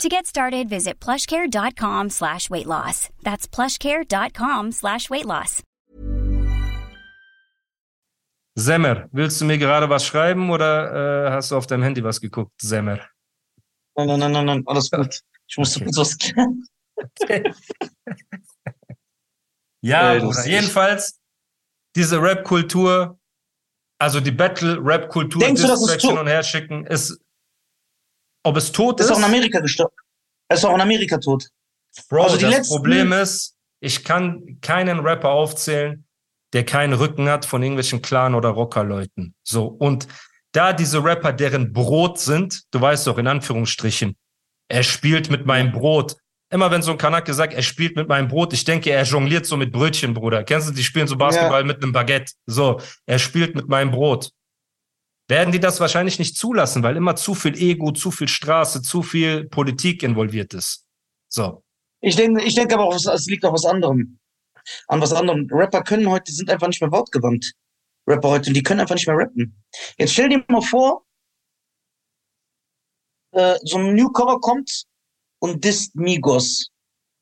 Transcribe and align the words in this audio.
To 0.00 0.08
get 0.08 0.26
started, 0.26 0.68
visit 0.68 0.98
plushcare.com 1.00 2.10
slash 2.10 2.50
weight 2.50 2.66
loss. 2.66 3.08
That's 3.22 3.46
plushcare.com 3.46 4.72
slash 4.72 5.08
weight 5.10 5.26
loss. 5.26 5.62
Semmer, 8.58 9.08
willst 9.12 9.40
du 9.40 9.44
mir 9.46 9.56
gerade 9.58 9.88
was 9.88 10.04
schreiben 10.04 10.50
oder 10.50 11.26
äh, 11.26 11.30
hast 11.30 11.50
du 11.50 11.56
auf 11.56 11.66
deinem 11.66 11.82
Handy 11.84 12.04
was 12.04 12.20
geguckt, 12.20 12.52
Semmer? 12.60 12.98
Nein, 13.96 14.06
nein, 14.08 14.18
nein, 14.20 14.32
nein, 14.32 14.46
nein, 14.46 14.62
alles 14.66 14.90
gut. 14.90 15.20
Ich 15.46 15.56
musste 15.56 15.80
Okay. 15.80 15.90
kurz 15.94 15.98
was. 15.98 16.18
Ja, 19.84 20.14
Äh, 20.14 20.48
jedenfalls 20.48 21.18
diese 21.96 22.22
Rap-Kultur, 22.22 23.18
also 23.98 24.20
die 24.20 24.30
Battle-Rap-Kultur, 24.30 25.40
Denkst 25.40 25.62
du, 25.62 25.66
das 25.68 25.82
ist 25.82 26.00
hin 26.02 26.16
und 26.18 26.28
her 26.28 26.42
schicken, 26.44 26.86
ist, 26.86 27.18
ob 28.44 28.56
es 28.56 28.72
tot 28.72 29.00
ist, 29.00 29.06
ist 29.06 29.12
auch 29.12 29.18
in 29.18 29.24
Amerika 29.24 29.60
gestorben. 29.60 29.94
Er 30.48 30.56
ist 30.56 30.64
auch 30.64 30.74
in 30.74 30.80
Amerika 30.80 31.18
tot. 31.18 31.48
Bro, 32.08 32.24
Also 32.24 32.36
das 32.38 32.50
letzten- 32.50 32.74
Problem 32.76 33.12
ist, 33.12 33.54
ich 33.80 34.04
kann 34.04 34.58
keinen 34.60 35.00
Rapper 35.00 35.30
aufzählen, 35.30 36.04
der 36.52 36.64
keinen 36.64 36.92
Rücken 36.92 37.28
hat 37.28 37.44
von 37.46 37.62
irgendwelchen 37.62 38.02
Clan- 38.02 38.34
oder 38.34 38.50
Rockerleuten. 38.50 39.34
So, 39.42 39.66
und 39.66 40.06
da 40.52 40.72
diese 40.72 41.02
Rapper 41.02 41.32
deren 41.32 41.72
Brot 41.72 42.18
sind, 42.18 42.62
du 42.72 42.80
weißt 42.80 43.06
doch, 43.06 43.16
in 43.18 43.26
Anführungsstrichen, 43.26 44.16
er 44.68 44.82
spielt 44.82 45.30
mit 45.30 45.46
meinem 45.46 45.72
Brot. 45.72 46.16
Immer 46.50 46.70
wenn 46.70 46.82
so 46.82 46.90
ein 46.92 46.98
Kanake 46.98 47.32
sagt, 47.32 47.54
er 47.54 47.62
spielt 47.62 47.96
mit 47.96 48.08
meinem 48.08 48.28
Brot, 48.28 48.52
ich 48.52 48.64
denke, 48.64 48.90
er 48.90 49.04
jongliert 49.04 49.46
so 49.46 49.56
mit 49.56 49.72
Brötchen, 49.72 50.12
Bruder. 50.12 50.44
Kennst 50.44 50.68
du, 50.68 50.72
die 50.74 50.84
spielen 50.84 51.06
so 51.06 51.16
Basketball 51.16 51.64
mit 51.64 51.82
einem 51.82 51.92
Baguette. 51.92 52.32
So, 52.44 52.78
er 53.06 53.18
spielt 53.18 53.54
mit 53.56 53.68
meinem 53.68 53.90
Brot. 53.90 54.30
Werden 55.32 55.50
die 55.50 55.60
das 55.60 55.80
wahrscheinlich 55.80 56.18
nicht 56.18 56.36
zulassen, 56.36 56.82
weil 56.82 56.94
immer 56.96 57.16
zu 57.16 57.34
viel 57.34 57.56
Ego, 57.56 57.90
zu 57.92 58.10
viel 58.10 58.28
Straße, 58.28 58.82
zu 58.82 59.02
viel 59.02 59.44
Politik 59.48 60.02
involviert 60.02 60.52
ist. 60.52 60.84
So. 61.30 61.64
Ich 62.02 62.16
denke, 62.16 62.42
ich 62.44 62.54
denke 62.54 62.74
aber 62.74 62.84
auch, 62.84 62.94
es- 62.94 63.26
liegt 63.26 63.42
auch 63.46 63.54
was 63.54 63.64
anderem. 63.64 64.18
An 64.88 65.00
was 65.00 65.12
anderem. 65.14 65.48
Rapper 65.50 65.82
können 65.82 66.06
heute, 66.10 66.30
sind 66.32 66.50
einfach 66.50 66.66
nicht 66.68 66.82
mehr 66.82 66.92
wortgewandt. 66.92 67.52
Rapper 68.06 68.28
heute, 68.28 68.50
und 68.50 68.54
die 68.54 68.62
können 68.62 68.80
einfach 68.80 68.94
nicht 68.94 69.06
mehr 69.06 69.16
rappen. 69.16 69.56
Jetzt 69.96 70.12
stell 70.12 70.28
dir 70.28 70.44
mal 70.48 70.60
vor, 70.60 71.04
äh, 73.32 73.56
so 73.62 73.78
ein 73.78 73.94
Newcomer 73.94 74.38
kommt 74.40 74.84
und 75.40 75.64
disst 75.64 75.94
Migos. 75.96 76.68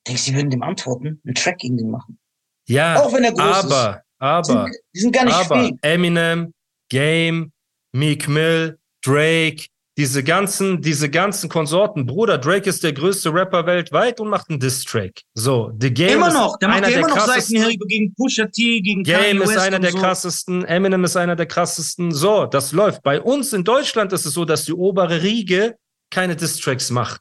Denkst 0.08 0.24
du, 0.24 0.30
die 0.32 0.36
würden 0.36 0.50
dem 0.50 0.62
antworten? 0.64 1.20
Einen 1.24 1.34
Track 1.36 1.58
gegen 1.58 1.76
den 1.76 1.90
machen? 1.90 2.18
Ja, 2.66 3.00
Auch 3.00 3.12
wenn 3.12 3.22
er 3.24 3.32
groß 3.32 3.58
ist. 3.58 3.64
aber, 3.72 4.02
aber, 4.18 4.42
Die 4.42 4.52
sind, 4.72 4.76
die 4.94 5.00
sind 5.00 5.12
gar 5.14 5.24
nicht 5.26 5.34
aber 5.34 5.60
fähig. 5.62 5.74
Eminem, 5.82 6.54
Game, 6.88 7.52
Meek 7.92 8.28
Mill, 8.28 8.78
Drake, 9.02 9.66
diese 10.00 10.24
ganzen, 10.24 10.80
diese 10.80 11.10
ganzen 11.10 11.50
Konsorten. 11.50 12.06
Bruder, 12.06 12.38
Drake 12.38 12.68
ist 12.70 12.82
der 12.82 12.92
größte 12.92 13.34
Rapper 13.34 13.66
weltweit 13.66 14.18
und 14.20 14.28
macht 14.28 14.48
einen 14.48 14.58
Diss-Track. 14.58 15.20
So, 15.34 15.72
The 15.78 15.92
Game 15.92 16.14
Immer 16.14 16.28
ist 16.28 16.34
noch, 16.34 16.58
der 16.58 16.68
macht 16.68 16.78
einer 16.78 16.86
der 16.88 16.98
immer 16.98 17.08
noch 17.08 17.16
krassesten. 17.16 17.58
Seitenhiebe 17.58 17.86
gegen 17.86 18.14
Pusha 18.14 18.46
T, 18.46 18.80
gegen 18.80 19.02
Game 19.02 19.16
Kanye 19.16 19.42
ist 19.42 19.48
West 19.50 19.58
einer 19.58 19.78
der 19.78 19.90
so. 19.90 19.98
krassesten, 19.98 20.64
Eminem 20.64 21.04
ist 21.04 21.16
einer 21.16 21.36
der 21.36 21.46
krassesten. 21.46 22.12
So, 22.12 22.46
das 22.46 22.72
läuft. 22.72 23.02
Bei 23.02 23.20
uns 23.20 23.52
in 23.52 23.64
Deutschland 23.64 24.12
ist 24.12 24.24
es 24.24 24.32
so, 24.32 24.44
dass 24.44 24.64
die 24.64 24.72
obere 24.72 25.22
Riege 25.22 25.76
keine 26.10 26.34
Diss-Tracks 26.34 26.90
macht. 26.90 27.20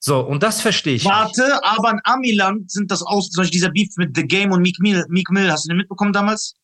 So, 0.00 0.20
und 0.20 0.42
das 0.42 0.60
verstehe 0.60 0.94
ich. 0.94 1.04
nicht. 1.04 1.12
Warte, 1.12 1.60
aber 1.64 1.90
in 1.90 2.00
Amiland 2.04 2.70
sind 2.70 2.90
das 2.90 3.02
aus, 3.02 3.30
zum 3.30 3.42
Beispiel 3.42 3.58
dieser 3.58 3.70
Beef 3.70 3.96
mit 3.96 4.16
The 4.16 4.26
Game 4.26 4.52
und 4.52 4.62
Meek 4.62 4.78
Mill. 4.80 5.04
Meek 5.08 5.30
Mill, 5.30 5.50
hast 5.50 5.64
du 5.64 5.68
den 5.68 5.78
mitbekommen 5.78 6.12
damals? 6.12 6.54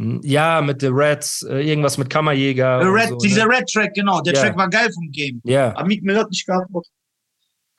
Hm, 0.00 0.20
Ja, 0.22 0.60
mit 0.60 0.80
The 0.80 0.88
Reds, 0.88 1.42
äh, 1.42 1.60
irgendwas 1.68 1.98
mit 1.98 2.08
Kammerjäger. 2.10 2.80
Red, 2.82 3.08
so, 3.10 3.16
dieser 3.16 3.46
ne? 3.46 3.56
Red 3.56 3.68
Track, 3.72 3.94
genau. 3.94 4.20
Der 4.20 4.34
Ja. 4.34 4.40
Track 4.42 4.56
war 4.56 4.68
geil 4.68 4.90
vom 4.92 5.10
Game. 5.10 5.40
Ja. 5.44 5.74
Aber 5.76 5.86
Meek 5.86 6.02
Mill 6.02 6.16
hat 6.18 6.30
nicht 6.30 6.46
geantwortet. 6.46 6.92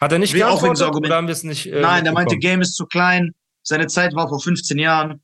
Hat 0.02 0.12
er 0.12 0.20
nicht 0.20 0.32
auch 0.32 0.36
wegen 0.36 0.46
geantwortet 0.46 0.82
Argument- 0.84 1.06
oder 1.08 1.16
haben 1.16 1.28
wir 1.28 1.34
es 1.34 1.44
nicht 1.44 1.66
äh, 1.68 1.82
Nein, 1.82 2.04
der 2.04 2.14
meinte? 2.14 2.38
Game 2.38 2.62
ist 2.62 2.76
zu 2.76 2.86
klein. 2.86 3.32
Seine 3.64 3.88
Zeit 3.88 4.14
war 4.16 4.28
vor 4.30 4.40
15 4.42 4.78
Jahren. 4.80 5.22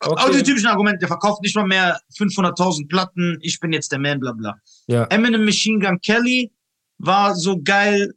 Aber 0.00 0.16
die 0.30 0.36
Okay. 0.38 0.42
typischen 0.42 0.68
Argumente, 0.68 0.98
der 0.98 1.08
verkauft 1.08 1.40
nicht 1.42 1.56
mal 1.56 1.66
mehr 1.66 1.98
500.000 2.18 2.88
Platten. 2.88 3.38
Ich 3.40 3.58
bin 3.60 3.72
jetzt 3.72 3.90
der 3.92 3.98
Man, 3.98 4.20
bla 4.20 4.32
bla. 4.32 4.54
Ja. 4.86 5.04
Eminem 5.04 5.44
Machine 5.44 5.78
Gun 5.78 6.00
Kelly 6.00 6.52
war 6.98 7.34
so 7.34 7.60
geil. 7.62 8.12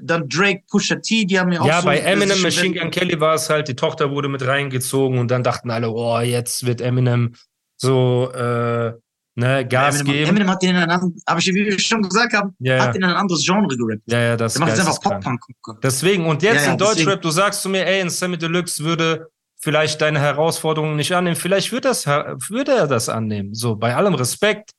Dann 0.00 0.28
Drake, 0.28 0.62
Pusha 0.70 0.96
T, 0.96 1.24
die 1.26 1.38
haben 1.38 1.52
ja 1.52 1.60
auch 1.60 1.66
Ja, 1.66 1.80
so 1.80 1.86
bei 1.86 1.98
Eminem 1.98 2.40
Machine 2.40 2.78
Gun 2.78 2.90
Kelly 2.90 3.18
war 3.20 3.34
es 3.34 3.50
halt, 3.50 3.68
die 3.68 3.74
Tochter 3.76 4.10
wurde 4.10 4.28
mit 4.28 4.46
reingezogen 4.46 5.18
und 5.18 5.30
dann 5.30 5.42
dachten 5.42 5.70
alle, 5.70 5.90
oh, 5.90 6.18
jetzt 6.20 6.64
wird 6.64 6.80
Eminem 6.80 7.34
so 7.82 8.30
äh, 8.32 8.92
ne, 9.34 9.66
Gas 9.66 10.00
Eminem, 10.00 10.12
geben. 10.12 10.30
Eminem 10.30 10.50
hat 10.50 10.62
den 10.62 10.70
in 10.70 10.76
ein 10.76 10.90
anderes, 10.90 11.22
aber 11.26 11.38
ich, 11.40 11.46
wie 11.48 11.64
wir 11.64 11.78
schon 11.78 12.02
gesagt 12.02 12.32
haben, 12.32 12.54
Ja, 12.60 12.76
ja. 12.76 12.82
hat 12.86 12.94
den 12.94 13.02
in 13.02 13.08
ein 13.08 13.16
anderes 13.16 13.44
Genre 13.44 13.76
gerappt. 13.76 14.02
ja, 14.06 14.20
ja, 14.20 14.36
das 14.36 14.54
Der 14.54 14.60
macht 14.60 14.76
jetzt 14.76 14.86
einfach. 14.86 15.00
Pop-Punk. 15.00 15.40
Deswegen, 15.82 16.26
und 16.26 16.42
jetzt 16.42 16.66
in 16.66 16.78
Deutschrap, 16.78 17.20
du 17.20 17.30
sagst 17.30 17.62
zu 17.62 17.68
mir, 17.68 17.86
ey, 17.86 18.00
in 18.00 18.10
Sammy 18.10 18.38
Deluxe 18.38 18.84
würde 18.84 19.28
vielleicht 19.60 20.00
deine 20.00 20.20
Herausforderungen 20.20 20.96
nicht 20.96 21.12
annehmen. 21.14 21.36
Vielleicht 21.36 21.70
wird 21.72 21.84
das, 21.84 22.06
würde 22.06 22.72
er 22.72 22.86
das 22.88 23.08
annehmen. 23.08 23.54
So, 23.54 23.76
bei 23.76 23.94
allem 23.94 24.14
Respekt. 24.14 24.70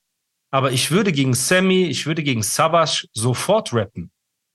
Aber 0.50 0.70
ich 0.72 0.90
würde 0.90 1.10
gegen 1.10 1.34
Sammy, 1.34 1.86
ich 1.86 2.06
würde 2.06 2.22
gegen 2.22 2.42
Savage 2.42 3.06
sofort 3.12 3.72
rappen. 3.72 4.12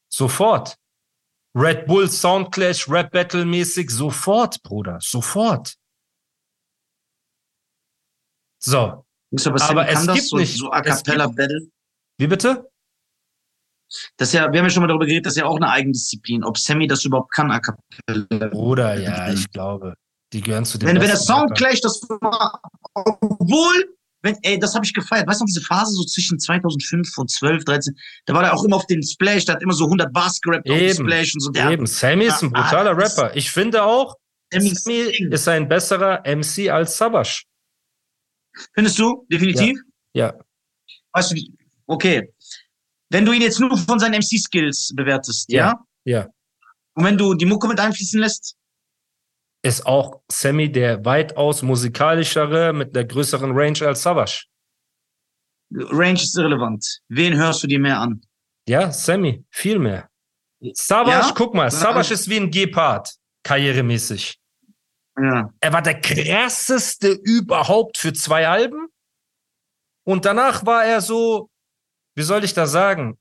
Sofort. 0.07 0.75
Red 1.55 1.87
Bull 1.87 2.09
Soundclash, 2.09 2.87
Rap 2.87 3.11
Battle 3.11 3.43
mäßig, 3.43 3.89
sofort, 3.89 4.61
Bruder, 4.63 4.97
sofort. 5.01 5.73
So, 8.61 8.77
aber, 9.45 9.61
Aber 9.69 9.87
es 9.89 10.07
gibt 10.07 10.27
so, 10.27 10.37
nicht- 10.37 10.57
so 10.57 10.71
A 10.71 10.81
Cappella 10.81 11.27
Battle? 11.27 11.67
wie 12.17 12.27
bitte? 12.27 12.69
Das 14.17 14.27
ist 14.29 14.33
ja, 14.33 14.51
wir 14.51 14.59
haben 14.59 14.65
ja 14.65 14.69
schon 14.69 14.81
mal 14.81 14.87
darüber 14.87 15.05
geredet, 15.05 15.25
das 15.25 15.33
ist 15.33 15.39
ja 15.39 15.45
auch 15.45 15.55
eine 15.55 15.69
Eigendisziplin, 15.69 16.43
ob 16.43 16.57
Sammy 16.57 16.85
das 16.87 17.03
überhaupt 17.05 17.33
kann, 17.33 17.49
A 17.51 17.59
Cappella. 17.59 18.47
Bruder, 18.49 18.99
ja, 18.99 19.31
ich 19.33 19.49
glaube, 19.51 19.95
die 20.31 20.41
gehören 20.41 20.65
zu 20.65 20.77
den 20.77 20.89
Wenn, 20.89 20.95
wenn 20.97 21.07
der 21.07 21.13
Rappern. 21.19 21.25
Soundclash 21.25 21.81
das 21.81 22.01
war, 22.21 22.61
obwohl, 22.93 23.95
wenn, 24.21 24.37
ey, 24.43 24.59
das 24.59 24.75
habe 24.75 24.85
ich 24.85 24.93
gefeiert. 24.93 25.27
Weißt 25.27 25.39
du 25.41 25.45
noch, 25.45 25.47
diese 25.47 25.61
Phase 25.61 25.93
so 25.93 26.03
zwischen 26.03 26.37
2005 26.37 27.17
und 27.17 27.31
12, 27.31 27.63
13, 27.65 27.95
da 28.25 28.33
war 28.35 28.43
er 28.43 28.53
auch 28.53 28.63
immer 28.63 28.75
auf 28.75 28.85
den 28.85 29.01
Splash, 29.01 29.45
da 29.45 29.53
hat 29.53 29.63
immer 29.63 29.73
so 29.73 29.85
100 29.85 30.13
Bars 30.13 30.39
gerappt 30.41 30.69
auf 30.69 30.77
dem 30.77 30.93
Splash 30.93 31.33
und 31.33 31.39
so. 31.39 31.49
Der, 31.51 31.71
Eben, 31.71 31.87
Sammy 31.87 32.25
ist 32.25 32.43
ein 32.43 32.53
Ah, 32.53 32.61
brutaler 32.61 32.93
das- 32.95 33.17
Rapper. 33.17 33.35
Ich 33.35 33.49
finde 33.49 33.83
auch, 33.83 34.15
Sammy 34.53 34.75
Sammy 34.75 34.99
ist 35.31 35.47
ein 35.47 35.67
besserer 35.67 36.21
MC 36.25 36.69
als 36.69 36.95
Savage. 36.97 37.43
Findest 38.73 38.99
du? 38.99 39.25
Definitiv? 39.31 39.79
Ja. 40.13 40.33
Weißt 41.13 41.31
du, 41.31 41.35
okay. 41.87 42.33
Wenn 43.09 43.25
du 43.25 43.31
ihn 43.31 43.41
jetzt 43.41 43.59
nur 43.59 43.75
von 43.77 43.99
seinen 43.99 44.15
MC-Skills 44.19 44.93
bewertest, 44.95 45.51
ja. 45.51 45.73
Ja, 46.05 46.21
ja. 46.21 46.27
Und 46.93 47.03
wenn 47.05 47.17
du 47.17 47.33
die 47.33 47.45
Mucke 47.45 47.67
mit 47.67 47.79
einfließen 47.79 48.19
lässt, 48.19 48.55
Ist 49.61 49.85
auch 49.85 50.21
Sammy 50.31 50.71
der 50.71 51.03
weitaus 51.03 51.61
musikalischere 51.63 52.71
mit 52.71 52.95
der 52.95 53.03
größeren 53.05 53.51
Range 53.51 53.79
als 53.85 54.03
Savage. 54.03 54.45
Range 55.73 56.13
ist 56.21 56.37
irrelevant. 56.37 57.01
Wen 57.09 57.35
hörst 57.35 57.61
du 57.63 57.67
dir 57.67 57.79
mehr 57.79 57.99
an? 57.99 58.21
Ja, 58.67 58.91
Sammy, 58.91 59.43
viel 59.51 59.79
mehr. 59.79 60.09
Savage, 60.73 61.27
Ja? 61.27 61.33
guck 61.35 61.53
mal, 61.55 61.65
Ja, 61.65 61.71
Savage 61.71 61.97
also- 61.97 62.13
ist 62.15 62.29
wie 62.29 62.37
ein 62.37 62.51
Gepard, 62.51 63.13
karrieremäßig. 63.43 64.39
Ja. 65.21 65.53
Er 65.59 65.73
war 65.73 65.81
der 65.81 65.99
krasseste 65.99 67.09
überhaupt 67.09 67.97
für 67.97 68.13
zwei 68.13 68.47
Alben. 68.47 68.87
Und 70.05 70.25
danach 70.25 70.65
war 70.65 70.85
er 70.85 71.01
so, 71.01 71.49
wie 72.15 72.23
soll 72.23 72.43
ich 72.43 72.53
das 72.53 72.71
sagen? 72.71 73.17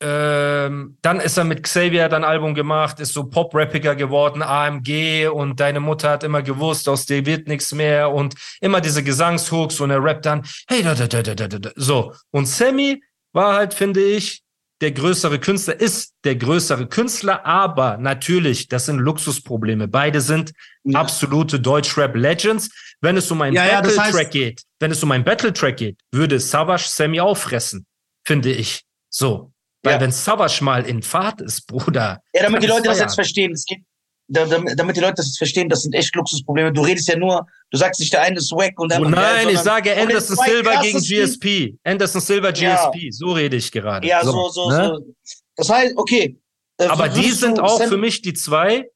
Ähm, 0.00 0.98
dann 1.02 1.20
ist 1.20 1.38
er 1.38 1.44
mit 1.44 1.62
Xavier 1.62 2.08
dann 2.08 2.24
Album 2.24 2.54
gemacht, 2.54 3.00
ist 3.00 3.12
so 3.12 3.24
Pop-Rappiger 3.24 3.94
geworden, 3.94 4.42
AMG 4.42 5.28
und 5.28 5.60
deine 5.60 5.80
Mutter 5.80 6.10
hat 6.10 6.24
immer 6.24 6.42
gewusst, 6.42 6.88
aus 6.88 7.06
dir 7.06 7.24
wird 7.24 7.48
nichts 7.48 7.72
mehr 7.72 8.10
und 8.10 8.34
immer 8.60 8.80
diese 8.80 9.02
Gesangshooks 9.02 9.80
und 9.80 9.90
er 9.90 10.02
rappt 10.02 10.26
dann, 10.26 10.44
hey, 10.68 10.82
da, 10.82 10.94
da, 10.94 11.06
da, 11.06 11.22
da, 11.22 11.34
da, 11.34 11.46
da. 11.46 11.70
so. 11.76 12.12
Und 12.30 12.46
Sammy 12.46 13.02
war 13.32 13.54
halt, 13.54 13.72
finde 13.72 14.02
ich, 14.02 14.43
der 14.84 14.92
größere 14.92 15.38
Künstler, 15.38 15.80
ist 15.80 16.12
der 16.24 16.36
größere 16.36 16.86
Künstler, 16.86 17.46
aber 17.46 17.96
natürlich, 17.96 18.68
das 18.68 18.84
sind 18.84 18.98
Luxusprobleme. 18.98 19.88
Beide 19.88 20.20
sind 20.20 20.52
Ja. 20.84 21.00
absolute 21.00 21.58
Deutschrap-Legends. 21.58 22.68
Wenn 23.00 23.16
es 23.16 23.30
um 23.30 23.40
einen 23.40 23.56
Ja, 23.56 23.64
ja, 23.66 23.80
das 23.80 23.96
Battle-Track 23.96 24.26
heißt- 24.26 24.30
geht, 24.30 24.62
wenn 24.80 24.90
es 24.90 25.02
um 25.02 25.10
einen 25.10 25.24
Battle-Track 25.24 25.78
geht, 25.78 25.98
würde 26.12 26.38
Savage 26.38 26.84
Sammy 26.86 27.18
auffressen, 27.18 27.86
finde 28.26 28.52
ich. 28.52 28.82
So. 29.08 29.52
Weil 29.82 30.00
wenn 30.00 30.12
Savage 30.12 30.62
mal 30.62 30.84
in 30.84 31.02
Fahrt 31.02 31.40
ist, 31.40 31.66
Bruder. 31.66 32.20
Ja, 32.34 32.42
damit 32.42 32.62
die 32.62 32.66
Leute 32.66 32.82
das 32.84 32.96
feiern. 32.98 33.08
jetzt 33.08 33.14
verstehen. 33.14 33.52
Es 33.52 33.64
geht, 33.64 33.80
damit 34.28 34.96
die 34.96 35.00
Leute 35.00 35.14
das 35.16 35.26
jetzt 35.26 35.38
verstehen, 35.38 35.68
das 35.68 35.82
sind 35.82 35.92
echt 35.94 36.14
Luxusprobleme. 36.16 36.72
Du 36.72 36.82
redest 36.82 37.08
ja 37.08 37.16
nur, 37.16 37.46
du 37.70 37.76
sagst 37.78 38.00
nicht, 38.00 38.12
der 38.12 38.22
eine 38.22 38.38
ist 38.38 38.50
wack 38.52 38.78
und 38.80 38.90
der 38.90 39.00
Oh 39.00 39.04
andere 39.04 39.20
geil, 39.20 39.44
nein, 39.46 39.54
ich 39.54 39.60
sage 39.60 39.94
Anderson 39.96 40.36
Silver 40.36 40.80
gegen 40.82 40.98
GSP. 41.00 41.76
Anderson 41.84 42.20
Silver, 42.20 42.54
Ja. 42.54 42.90
GSP. 42.90 43.10
So 43.10 43.32
rede 43.32 43.56
ich 43.56 43.70
gerade. 43.70 44.06
Ja, 44.06 44.24
so, 44.24 44.48
so, 44.48 44.70
ne? 44.70 44.96
so. 44.96 45.14
Das 45.56 45.68
heißt, 45.68 45.94
okay. 45.96 46.38
äh, 46.78 46.86
Aber 46.86 47.08
die 47.08 47.30
sind 47.30 47.60
auch 47.60 47.78
Sam- 47.78 47.88
für 47.90 47.96
mich 47.98 48.22
die 48.22 48.32
zwei 48.32 48.88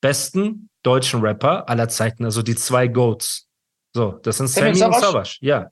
besten 0.00 0.68
deutschen 0.82 1.20
Rapper 1.20 1.68
aller 1.68 1.88
Zeiten, 1.88 2.24
also 2.24 2.42
die 2.42 2.56
zwei 2.56 2.88
Goats. 2.88 3.46
So, 3.94 4.12
das 4.22 4.38
sind 4.38 4.48
Sammy 4.48 4.74
Sammy 4.74 4.94
und? 4.96 5.00
Savage. 5.00 5.38
Ja, 5.40 5.70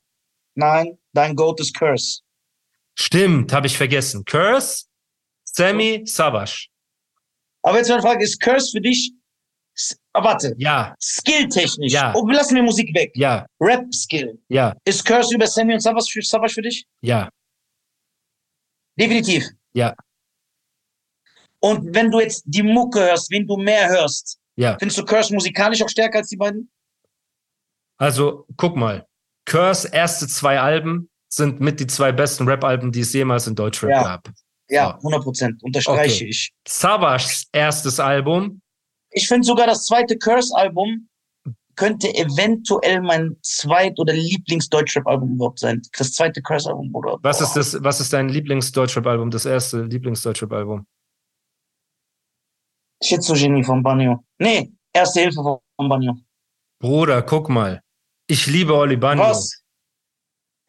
Nein, 0.55 0.99
dein 1.13 1.35
Goat 1.37 1.61
ist 1.61 1.75
Curse. 1.77 2.21
stimmt, 2.99 3.53
habe 3.53 3.67
ich 3.67 3.77
vergessen. 3.77 4.25
Curse, 4.25 4.85
Sammy, 5.45 6.03
Savage. 6.07 6.69
Aber 7.63 7.79
jetzt 7.79 7.89
meine 7.89 8.03
Frage, 8.03 8.25
ist 8.25 8.41
Curse 8.41 8.71
für 8.73 8.81
dich, 8.81 9.13
ah, 10.13 10.25
warte, 10.25 10.55
Ja, 10.59 10.95
skilltechnisch, 11.01 11.93
Ja. 11.93 12.13
oh, 12.15 12.27
lassen 12.29 12.55
wir 12.57 12.63
Musik 12.63 12.95
weg, 12.95 13.13
ja, 13.15 13.47
Rap-Skill, 13.61 14.39
ja, 14.49 14.75
ist 14.85 15.05
Curse 15.05 15.35
über 15.35 15.47
Sammy 15.47 15.75
und 15.75 15.81
Savage 15.81 16.11
für, 16.13 16.23
Savage 16.23 16.55
für 16.55 16.63
dich? 16.63 16.87
ja, 17.03 17.29
Definitiv. 18.99 19.47
Ja. 19.73 19.95
Und 21.61 21.95
wenn 21.95 22.11
du 22.11 22.21
jetzt 22.21 22.43
die 22.45 22.63
Mucke 22.63 23.01
hörst, 23.01 23.31
wen 23.31 23.47
du 23.47 23.57
mehr 23.57 23.89
hörst, 23.89 24.39
ja. 24.57 24.77
findest 24.79 24.99
du 24.99 25.05
Curse 25.05 25.33
musikalisch 25.33 25.83
auch 25.83 25.89
stärker 25.89 26.19
als 26.19 26.29
die 26.29 26.37
beiden? 26.37 26.71
Also, 27.99 28.47
guck 28.57 28.77
mal. 28.77 29.07
Curse 29.47 29.89
erste 29.93 30.27
zwei 30.29 30.61
Alben 30.61 31.09
sind 31.29 31.61
mit 31.61 31.81
die 31.81 31.87
zwei 31.87 32.13
besten 32.13 32.47
Rap-Alben, 32.49 32.93
die 32.93 33.01
es 33.01 33.13
jemals 33.13 33.47
in 33.47 33.55
Deutschrap 33.55 33.91
Ja. 33.91 34.03
gab. 34.03 34.29
Ja, 34.71 34.97
100 34.97 35.23
Prozent. 35.23 35.63
Unterstreiche 35.63 36.15
Okay. 36.25 36.29
ich. 36.31 36.53
Savages 36.67 37.47
erstes 37.53 37.99
Album, 38.01 38.61
Ich 39.13 39.27
finde 39.27 39.45
sogar 39.45 39.67
das 39.67 39.87
zweite 39.87 40.17
Curse-Album 40.17 41.09
könnte 41.77 42.09
eventuell 42.15 43.01
mein 43.01 43.37
zweit- 43.43 43.99
oder 43.99 44.13
Lieblings-Deutschrap-Album 44.13 45.35
überhaupt 45.35 45.59
sein. 45.59 45.81
Das 45.99 46.13
zweite 46.13 46.41
Curse-Album, 46.43 46.93
Bruder. 46.93 47.19
was 47.23 47.41
ist 47.41 47.55
das, 47.55 47.83
was 47.83 48.01
ist 48.01 48.13
dein 48.13 48.29
Lieblings-Deutschrap-Album, 48.29 49.31
das 49.31 49.47
erste 49.47 49.83
Lieblings-Deutschrap-Album? 49.83 50.87
Schizogenie 53.03 53.65
von 53.65 53.83
Banyo. 53.83 54.23
Nee, 54.39 54.73
erste 54.93 55.21
Hilfe 55.21 55.43
von 55.77 55.89
Banyo. 55.89 56.15
Bruder, 56.81 57.23
guck 57.23 57.49
mal. 57.49 57.81
Ich 58.29 58.47
liebe 58.47 58.75
Oli 58.75 58.97
Banyo. 58.97 59.23
Was? 59.25 59.63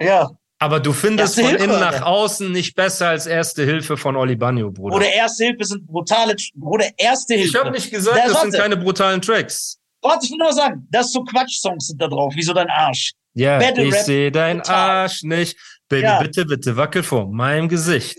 Ja. 0.01 0.29
Aber 0.61 0.79
du 0.79 0.93
findest 0.93 1.37
Erste 1.37 1.41
von 1.41 1.49
Hilfe, 1.49 1.63
innen 1.63 1.79
nach 1.79 1.93
Alter. 1.93 2.05
außen 2.07 2.51
nicht 2.51 2.75
besser 2.75 3.09
als 3.09 3.25
Erste 3.25 3.63
Hilfe 3.65 3.97
von 3.97 4.15
Oli 4.15 4.35
Banyo, 4.35 4.69
Bruder. 4.71 4.95
Oder 4.97 5.11
erste 5.11 5.45
Hilfe 5.45 5.65
sind 5.65 5.87
brutale, 5.87 6.35
Bruder, 6.55 6.85
erste 6.97 7.33
Hilfe. 7.33 7.49
ich 7.49 7.55
habe 7.55 7.71
nicht 7.71 7.89
gesagt, 7.89 8.15
Da- 8.17 8.27
das 8.27 8.41
sind 8.41 8.53
keine 8.53 8.77
brutalen 8.77 9.21
Tracks. 9.21 9.79
Warte, 10.03 10.25
ich 10.25 10.31
will 10.31 10.37
nur 10.37 10.53
sagen, 10.53 10.87
dass 10.91 11.11
so 11.11 11.23
Quatsch-Songs 11.23 11.87
sind 11.87 11.99
da 12.01 12.07
drauf, 12.07 12.33
wie 12.35 12.43
so 12.43 12.53
dein 12.53 12.69
Arsch. 12.69 13.11
Ja, 13.33 13.57
Battle 13.57 13.85
ich 13.85 13.95
sehe 13.95 14.31
dein 14.31 14.57
brutal. 14.57 14.75
Arsch 14.89 15.23
nicht. 15.23 15.57
Baby, 15.89 16.03
Ja. 16.03 16.21
bitte, 16.21 16.45
bitte, 16.45 16.77
wackel 16.77 17.01
vor 17.01 17.27
meinem 17.31 17.67
Gesicht. 17.67 18.17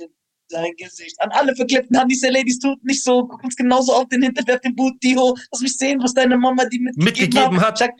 Sein 0.48 0.72
Gesicht. 0.76 1.14
An 1.20 1.30
alle 1.30 1.54
verklippten 1.54 1.96
Handys 1.96 2.20
der 2.22 2.32
Ladies 2.32 2.58
tut 2.58 2.82
nicht 2.84 3.02
so. 3.04 3.24
Guck 3.26 3.42
uns 3.44 3.54
genauso 3.56 3.92
auf 3.94 4.08
den 4.08 4.22
Hinterwerf, 4.22 4.60
den 4.62 4.74
Booty-Ho. 4.74 5.36
Lass 5.52 5.60
mich 5.62 5.76
sehen, 5.78 6.02
was 6.02 6.12
deine 6.12 6.36
Mama 6.36 6.64
die 6.66 6.80
mitgegeben, 6.80 7.04
Mitgegeben 7.04 7.60
hat. 7.60 7.78
Schack, 7.78 7.92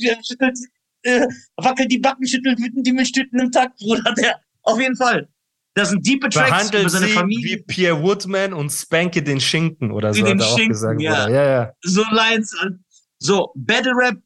äh, 1.04 1.20
äh, 1.20 1.28
wackelt 1.56 1.90
die 1.90 1.98
Backen, 1.98 2.26
schüttelt 2.26 2.58
wütend 2.58 2.86
die 2.86 2.92
Milchtüten 2.92 3.38
im 3.40 3.50
Takt, 3.50 3.78
Bruder. 3.78 4.14
Der, 4.14 4.40
auf 4.62 4.80
jeden 4.80 4.96
Fall. 4.96 5.28
Das 5.74 5.88
sind 5.88 6.06
diepe 6.06 6.28
Tracks 6.28 6.50
Behandelt 6.50 6.82
über 6.82 6.90
seine 6.90 7.06
sie 7.06 7.12
Familie. 7.12 7.56
wie 7.58 7.62
Pierre 7.62 8.02
Woodman 8.02 8.52
und 8.52 8.70
spanke 8.70 9.22
den 9.22 9.40
Schinken 9.40 9.90
oder 9.90 10.12
Wie 10.14 10.20
so, 10.20 10.26
den 10.26 10.38
hat 10.38 10.46
er 10.46 10.50
auch 10.52 10.56
Schinken, 10.56 10.72
gesagt. 10.72 11.00
ja. 11.00 11.28
Ja, 11.30 11.44
ja. 11.44 11.72
So 11.82 12.02
Lines. 12.10 12.54
an- 12.60 12.84
So, 13.18 13.52
Battle 13.54 13.92
Rap, 13.94 14.16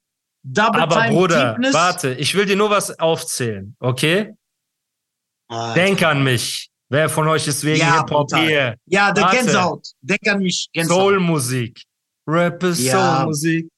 Double 0.43 0.81
Aber 0.81 0.95
Time 1.03 1.11
Bruder, 1.15 1.51
Deepness. 1.53 1.75
warte, 1.75 2.15
ich 2.15 2.35
will 2.35 2.47
dir 2.47 2.57
nur 2.57 2.71
was 2.71 2.99
aufzählen, 2.99 3.77
okay? 3.79 4.33
Ah, 5.49 5.75
Denk 5.75 6.03
an 6.03 6.25
mich. 6.25 6.69
Wer 6.89 7.09
von 7.09 7.27
euch 7.29 7.47
ist 7.47 7.63
wegen 7.65 7.81
Ja, 7.81 7.99
Hip-Hop 7.99 8.29
hier? 8.37 8.77
Ja, 8.87 9.13
der 9.13 9.25
Warte. 9.25 9.37
Gänsehaut. 9.39 9.89
Denk 10.01 10.27
an 10.29 10.39
mich. 10.41 10.69
Soulmusik. 10.83 11.83
Rap 12.29 12.63
ist 12.63 12.81
Ja. 12.81 13.19
Soulmusik. 13.19 13.69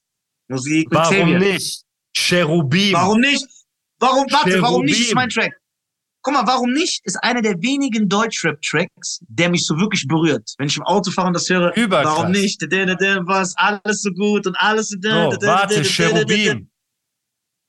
Musik 0.47 0.89
mit 0.89 0.97
Warum 0.99 1.37
nicht? 1.37 1.83
Cherubim. 2.15 2.93
Warum 2.93 3.21
nicht? 3.21 3.45
Warum, 3.99 4.25
warte, 4.31 4.61
warum 4.61 4.85
nicht 4.85 4.93
ist 4.93 5.09
Cherubim. 5.09 5.15
mein 5.15 5.29
Track? 5.29 5.53
Guck 6.21 6.33
mal, 6.33 6.45
warum 6.45 6.73
nicht 6.73 7.01
ist 7.05 7.15
einer 7.23 7.41
der 7.41 7.61
wenigen 7.61 8.09
Deutschrap-Tracks, 8.09 9.19
der 9.27 9.49
mich 9.49 9.65
so 9.65 9.77
wirklich 9.77 10.05
berührt. 10.07 10.53
Wenn 10.57 10.67
ich 10.67 10.75
im 10.75 10.83
Auto 10.83 11.11
fahre 11.11 11.27
und 11.27 11.33
das 11.33 11.49
höre, 11.49 11.73
Überkrass. 11.75 12.17
warum 12.17 12.31
nicht? 12.31 12.61
Was, 12.61 13.55
alles 13.55 14.01
so 14.01 14.11
gut 14.11 14.45
und 14.45 14.55
alles 14.59 14.89
so. 14.89 14.97
Da, 14.99 15.29
warte. 15.41 15.81
Cherubim. 15.83 16.69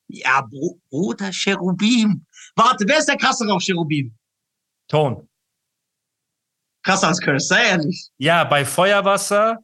Ja, 0.09 0.41
Bro, 0.41 0.81
Bruder, 0.91 1.31
Cherubim. 1.31 2.27
Warte, 2.57 2.85
wer 2.89 2.99
ist 2.99 3.07
der 3.07 3.17
krassere 3.17 3.53
auf 3.53 3.63
Cherubim? 3.63 4.17
Ton. 4.89 5.29
Krasser 6.83 7.09
als 7.09 7.21
Curse, 7.21 7.47
sei 7.47 7.67
ehrlich. 7.67 8.11
Ja, 8.19 8.43
bei 8.43 8.65
Feuerwasser 8.65 9.59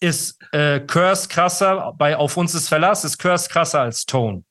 ist 0.00 0.38
äh, 0.52 0.80
Curse 0.80 1.28
krasser, 1.28 1.94
bei 1.96 2.16
Auf 2.16 2.36
uns 2.36 2.54
ist 2.54 2.68
Verlass 2.68 3.04
ist 3.04 3.18
Curse 3.18 3.48
krasser 3.48 3.80
als 3.80 4.04
Tone. 4.04 4.44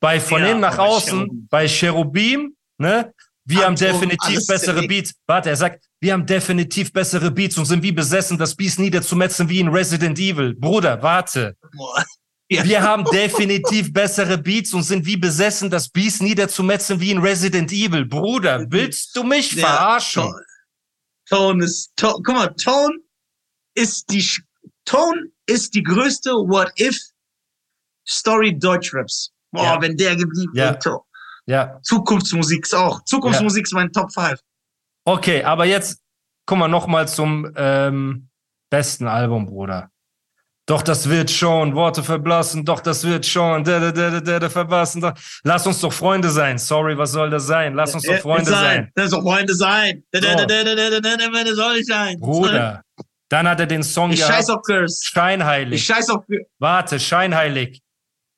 Bei 0.00 0.18
Von 0.20 0.42
Ja, 0.42 0.48
innen 0.50 0.60
nach 0.60 0.78
außen, 0.78 1.18
Cherubim. 1.20 1.46
bei 1.50 1.68
Cherubim, 1.68 2.56
ne? 2.78 3.12
Wir 3.44 3.66
haben 3.66 3.74
definitiv 3.76 4.46
bessere. 4.46 4.86
Beats. 4.86 5.12
Warte, 5.26 5.50
er 5.50 5.56
sagt, 5.56 5.84
wir 6.00 6.12
haben 6.12 6.24
definitiv 6.24 6.92
bessere 6.92 7.30
Beats 7.30 7.58
und 7.58 7.64
sind 7.64 7.82
wie 7.82 7.90
besessen, 7.92 8.38
das 8.38 8.54
Beast 8.54 8.78
niederzumetzen 8.78 9.48
wie 9.48 9.60
in 9.60 9.68
Resident 9.68 10.18
Evil. 10.18 10.54
Bruder, 10.54 11.02
warte. 11.02 11.56
Boah. 11.76 12.04
Ja. 12.52 12.64
Wir 12.64 12.82
haben 12.82 13.04
definitiv 13.04 13.92
bessere 13.92 14.36
Beats 14.36 14.74
und 14.74 14.82
sind 14.82 15.06
wie 15.06 15.16
besessen, 15.16 15.70
das 15.70 15.88
Beast 15.88 16.20
niederzumetzen 16.20 16.98
wie 16.98 17.12
in 17.12 17.18
Resident 17.18 17.70
Evil. 17.70 18.04
Bruder, 18.04 18.66
willst 18.68 19.14
du 19.14 19.22
mich 19.22 19.52
Ja, 19.52 19.68
verarschen? 19.68 20.22
Tone. 20.24 20.44
Tone 21.28 21.64
ist, 21.64 21.92
to, 21.94 22.08
guck 22.14 22.34
mal, 22.34 22.48
Tone 22.48 22.96
ist 23.74 24.10
die, 24.10 24.24
Tone 24.84 25.28
ist 25.46 25.74
die 25.74 25.82
größte 25.82 26.30
What-If-Story 26.30 28.58
Deutschraps. 28.58 29.32
Boah, 29.52 29.64
Ja. 29.64 29.80
wenn 29.80 29.96
der 29.96 30.14
geblieben 30.16 30.52
Ja. 30.54 30.76
wäre. 30.84 31.00
Ja, 31.46 31.80
Zukunftsmusik 31.82 32.64
ist 32.64 32.74
auch. 32.74 33.02
Zukunftsmusik 33.04 33.64
ist 33.64 33.72
mein 33.72 33.90
Top 33.92 34.12
5. 34.12 34.38
Okay, 35.04 35.42
aber 35.42 35.64
jetzt 35.64 36.00
guck 36.46 36.58
mal 36.58 36.68
noch 36.68 36.86
mal 36.86 37.08
zum 37.08 37.50
ähm, 37.56 38.28
besten 38.70 39.08
Album, 39.08 39.46
Bruder. 39.46 39.90
Doch 40.66 40.82
das 40.82 41.08
wird 41.08 41.30
schon, 41.32 41.74
Worte 41.74 42.04
verblassen, 42.04 42.64
doch 42.64 42.78
das 42.80 43.02
wird 43.02 43.26
schon, 43.26 43.64
da, 43.64 43.80
da, 43.80 43.90
da, 43.90 44.20
da, 44.20 44.38
da. 44.38 44.48
Doch. 44.48 45.14
Lass 45.42 45.66
uns 45.66 45.80
doch 45.80 45.92
Freunde 45.92 46.30
sein. 46.30 46.58
Sorry, 46.58 46.96
was 46.96 47.10
soll 47.10 47.30
das 47.30 47.46
sein? 47.46 47.74
Lass 47.74 47.92
uns 47.94 48.04
doch 48.04 48.18
Freunde 48.18 48.50
sein. 48.50 48.92
Das 48.94 49.10
soll 49.10 49.22
Freunde 49.22 49.54
sein. 49.54 50.04
Da, 50.12 50.20
da, 50.20 50.34
da, 50.36 50.46
da, 50.46 50.62
da, 50.62 50.74
da, 50.74 50.90
da, 51.00 51.16
da, 51.16 51.44
da, 51.44 51.54
soll 51.54 51.76
ich 51.78 51.86
sein. 51.86 52.20
Bruder. 52.20 52.84
Dann 53.30 53.48
hat 53.48 53.60
er 53.60 53.66
den 53.66 53.82
Song 53.82 54.10
Ich 54.10 54.18
gehabt. 54.18 54.34
scheiß 54.34 54.50
auf 54.50 54.62
Curse. 54.62 55.00
Scheinheilig. 55.04 55.80
Ich 55.80 55.86
scheiß 55.86 56.10
auf 56.10 56.24
Warte, 56.58 56.98
scheinheilig. 57.00 57.80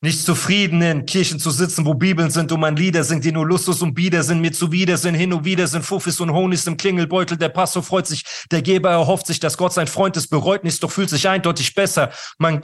Nicht 0.05 0.25
zufrieden 0.25 0.83
in 0.83 1.07
Kirchen 1.07 1.39
zu 1.39 1.51
sitzen, 1.51 1.87
wo 1.87 1.95
Bibeln 1.95 2.31
sind 2.31 2.51
und 2.51 2.61
man 2.61 2.77
Lieder 2.77 3.05
singt, 3.05 3.25
die 3.25 3.31
nur 3.33 3.47
Lustus 3.47 3.83
und 3.83 3.95
Bieder 3.95 4.23
sind, 4.25 4.41
mir 4.41 4.53
zuwider 4.53 4.97
sind, 4.97 5.15
hin 5.15 5.33
und 5.33 5.45
wieder 5.45 5.67
sind 5.67 5.85
Fuffis 5.85 6.21
und 6.21 6.33
Honis 6.33 6.67
im 6.67 6.77
Klingelbeutel. 6.77 7.37
Der 7.37 7.51
Pastor 7.51 7.85
freut 7.85 8.09
sich, 8.09 8.25
der 8.51 8.63
Geber 8.63 8.91
erhofft 8.91 9.29
sich, 9.29 9.39
dass 9.39 9.57
Gott 9.57 9.73
sein 9.73 9.87
Freund 9.87 10.17
ist, 10.17 10.29
bereut 10.29 10.65
nichts, 10.65 10.81
doch 10.81 10.91
fühlt 10.91 11.09
sich 11.09 11.29
eindeutig 11.29 11.75
besser. 11.75 12.11
Man, 12.39 12.61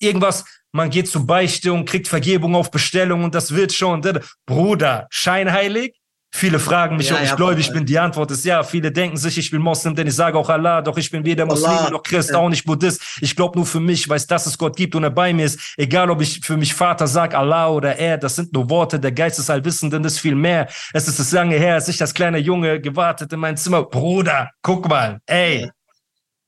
irgendwas, 0.00 0.44
man 0.72 0.90
geht 0.90 1.08
zur 1.08 1.26
Beichte 1.26 1.72
und 1.72 1.88
kriegt 1.88 2.08
Vergebung 2.08 2.56
auf 2.56 2.72
Bestellung 2.72 3.22
und 3.22 3.36
das 3.36 3.54
wird 3.54 3.72
schon. 3.72 4.02
Bruder, 4.44 5.06
scheinheilig? 5.10 5.99
Viele 6.32 6.60
fragen 6.60 6.96
mich, 6.96 7.08
Ja, 7.08 7.16
ob 7.16 7.22
ich 7.22 7.28
ja, 7.30 7.34
gläubig 7.34 7.66
Papa. 7.66 7.78
bin. 7.78 7.86
Die 7.86 7.98
Antwort 7.98 8.30
ist 8.30 8.44
ja. 8.44 8.62
Viele 8.62 8.92
denken 8.92 9.16
sich, 9.16 9.36
ich 9.36 9.50
bin 9.50 9.60
Moslem, 9.60 9.96
denn 9.96 10.06
ich 10.06 10.14
sage 10.14 10.38
auch 10.38 10.48
Allah, 10.48 10.80
doch 10.80 10.96
ich 10.96 11.10
bin 11.10 11.24
weder 11.24 11.44
Muslim 11.44 11.70
Allah. 11.70 11.90
noch 11.90 12.04
Christ, 12.04 12.32
auch 12.34 12.48
nicht 12.48 12.64
Buddhist. 12.64 13.02
Ich 13.20 13.34
glaube 13.34 13.58
nur 13.58 13.66
für 13.66 13.80
mich, 13.80 14.08
weiß, 14.08 14.28
dass 14.28 14.46
es 14.46 14.56
Gott 14.56 14.76
gibt 14.76 14.94
und 14.94 15.02
er 15.02 15.10
bei 15.10 15.32
mir 15.34 15.46
ist. 15.46 15.74
Egal, 15.76 16.08
ob 16.08 16.20
ich 16.22 16.40
für 16.44 16.56
mich 16.56 16.72
Vater 16.72 17.08
sag, 17.08 17.34
Allah 17.34 17.68
oder 17.70 17.96
er, 17.96 18.16
das 18.16 18.36
sind 18.36 18.52
nur 18.52 18.70
Worte. 18.70 19.00
Der 19.00 19.10
Geist 19.10 19.40
ist 19.40 19.50
allwissend, 19.50 19.92
denn 19.92 20.04
es 20.04 20.14
ist 20.14 20.20
viel 20.20 20.36
mehr. 20.36 20.68
Es 20.92 21.08
ist 21.08 21.18
es 21.18 21.32
lange 21.32 21.56
her, 21.56 21.74
als 21.74 21.88
ich 21.88 22.00
als 22.00 22.14
kleiner 22.14 22.38
Junge 22.38 22.80
gewartet 22.80 23.32
in 23.32 23.40
mein 23.40 23.56
Zimmer. 23.56 23.82
Bruder, 23.82 24.50
guck 24.62 24.88
mal, 24.88 25.20
ey. 25.26 25.68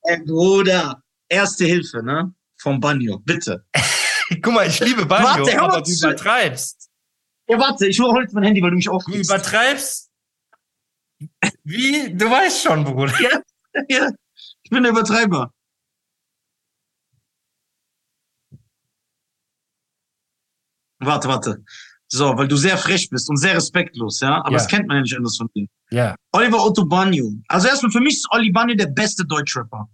Ey, 0.05 0.19
Bruder. 0.25 1.03
Erste 1.29 1.65
Hilfe, 1.65 2.05
ne? 2.05 2.33
Vom 2.57 2.79
Banjo. 2.79 3.19
Bitte. 3.25 3.65
Guck 4.43 4.55
mal, 4.55 4.67
ich 4.67 4.81
liebe 4.81 5.05
Banjo, 5.05 5.45
Warte, 5.45 5.61
aber 5.61 5.83
du 5.83 5.91
übertreibst. 5.93 6.82
Ja, 7.49 7.59
warte, 7.59 7.87
ich 7.87 7.99
hole 8.01 8.13
heute 8.13 8.33
mein 8.35 8.45
Handy, 8.45 8.63
weil 8.63 8.71
du 8.71 8.77
mich 8.77 8.87
Du 8.87 8.93
aufregst. 8.93 9.31
übertreibst? 9.31 10.11
Wie? 11.65 12.15
Du 12.15 12.31
weißt 12.31 12.63
schon, 12.63 12.85
Bruder. 12.85 13.15
Ja, 13.89 14.11
ich 14.63 14.71
bin 14.71 14.83
der 14.83 14.93
Übertreiber. 14.93 15.53
Warte, 21.01 21.29
warte. 21.29 21.65
So, 22.09 22.37
weil 22.37 22.47
du 22.47 22.57
sehr 22.57 22.77
frech 22.77 23.09
bist 23.11 23.29
und 23.31 23.39
sehr 23.39 23.55
respektlos, 23.57 24.21
ja? 24.21 24.37
Aber 24.41 24.51
Ja. 24.51 24.59
das 24.59 24.69
kennt 24.69 24.87
man 24.87 24.97
ja 24.99 25.03
nicht 25.03 25.17
anders 25.17 25.37
von 25.37 25.49
dir. 25.55 25.67
Ja, 25.91 26.15
Oliver 26.33 26.65
Otto 26.65 26.85
Banjo. 26.85 27.33
Also 27.49 27.69
erstmal, 27.69 27.91
für 27.91 28.01
mich 28.01 28.15
ist 28.15 28.29
Oli 28.33 28.51
Banjo 28.53 28.75
der 28.77 28.87
beste 28.87 29.25
Deutschrapper. 29.25 29.89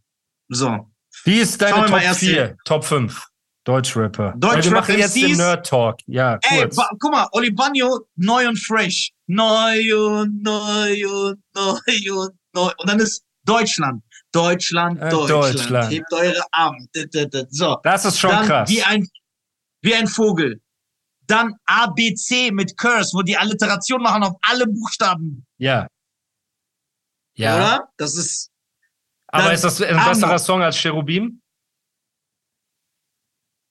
So. 0.48 0.90
Wie 1.24 1.38
ist 1.38 1.60
deine 1.62 1.76
Top 1.82 1.90
mal 1.90 2.02
erst 2.02 2.20
4, 2.20 2.56
Top 2.64 2.84
5 2.84 3.26
Deutschrapper? 3.68 4.32
Weil 4.38 4.64
wir 4.64 4.70
machen 4.70 4.96
jetzt 4.96 5.14
den? 5.14 5.37
Nerd 5.37 5.66
Talk. 5.66 5.98
Ja, 6.06 6.38
Ey, 6.42 6.62
kurz. 6.62 6.76
guck 6.98 7.12
mal, 7.12 7.28
Oli 7.32 7.50
Bagno, 7.50 8.00
neu 8.16 8.48
und 8.48 8.56
fresh. 8.58 9.10
Neu 9.26 9.94
und 9.94 10.42
neu 10.42 11.06
und 11.06 11.42
neu 11.54 12.12
und 12.14 12.32
neu. 12.54 12.70
Und 12.78 12.88
dann 12.88 12.98
ist 12.98 13.22
Deutschland. 13.44 14.02
Deutschland, 14.32 14.98
Äh, 15.02 15.10
Deutschland. 15.10 15.54
Deutschland. 15.54 15.90
Hebt 15.92 16.12
eure 16.14 16.42
Arme. 16.50 16.87
So. 17.50 17.76
Das 17.82 18.06
ist 18.06 18.18
schon 18.18 18.30
dann 18.30 18.46
krass. 18.46 18.70
Wie 18.70 18.82
ein, 18.82 19.06
wie 19.82 19.94
ein 19.94 20.06
Vogel. 20.06 20.62
Dann 21.26 21.54
ABC 21.66 22.50
mit 22.50 22.75
Curse, 22.78 23.10
wo 23.14 23.20
die 23.20 23.37
Alliteration 23.37 24.00
machen 24.00 24.22
auf 24.22 24.32
alle 24.48 24.66
Buchstaben. 24.66 25.46
Ja. 25.58 25.88
Ja. 27.34 27.54
Oder? 27.56 27.88
Das 27.98 28.16
ist, 28.16 28.50
Aber 29.26 29.52
ist 29.52 29.62
das 29.62 29.82
ein 29.82 30.02
besserer 30.08 30.38
Song 30.38 30.62
als 30.62 30.76
Cherubim? 30.78 31.42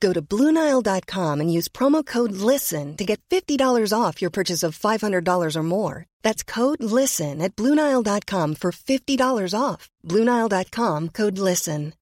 Go 0.00 0.12
to 0.12 0.20
BlueNile.com 0.22 1.40
and 1.40 1.52
use 1.52 1.68
promo 1.68 2.04
code 2.04 2.32
LISTEN 2.32 2.96
to 2.96 3.04
get 3.04 3.20
$50 3.30 3.92
off 3.92 4.20
your 4.20 4.30
purchase 4.30 4.62
of 4.62 4.78
$500 4.78 5.56
or 5.56 5.62
more. 5.62 6.06
That's 6.22 6.42
code 6.42 6.82
LISTEN 6.82 7.40
at 7.40 7.56
BlueNile.com 7.56 8.56
for 8.56 8.72
$50 8.72 9.54
off. 9.58 9.88
BlueNile.com 10.04 11.08
code 11.10 11.38
LISTEN. 11.38 11.94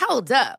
Hold 0.00 0.32
up. 0.32 0.58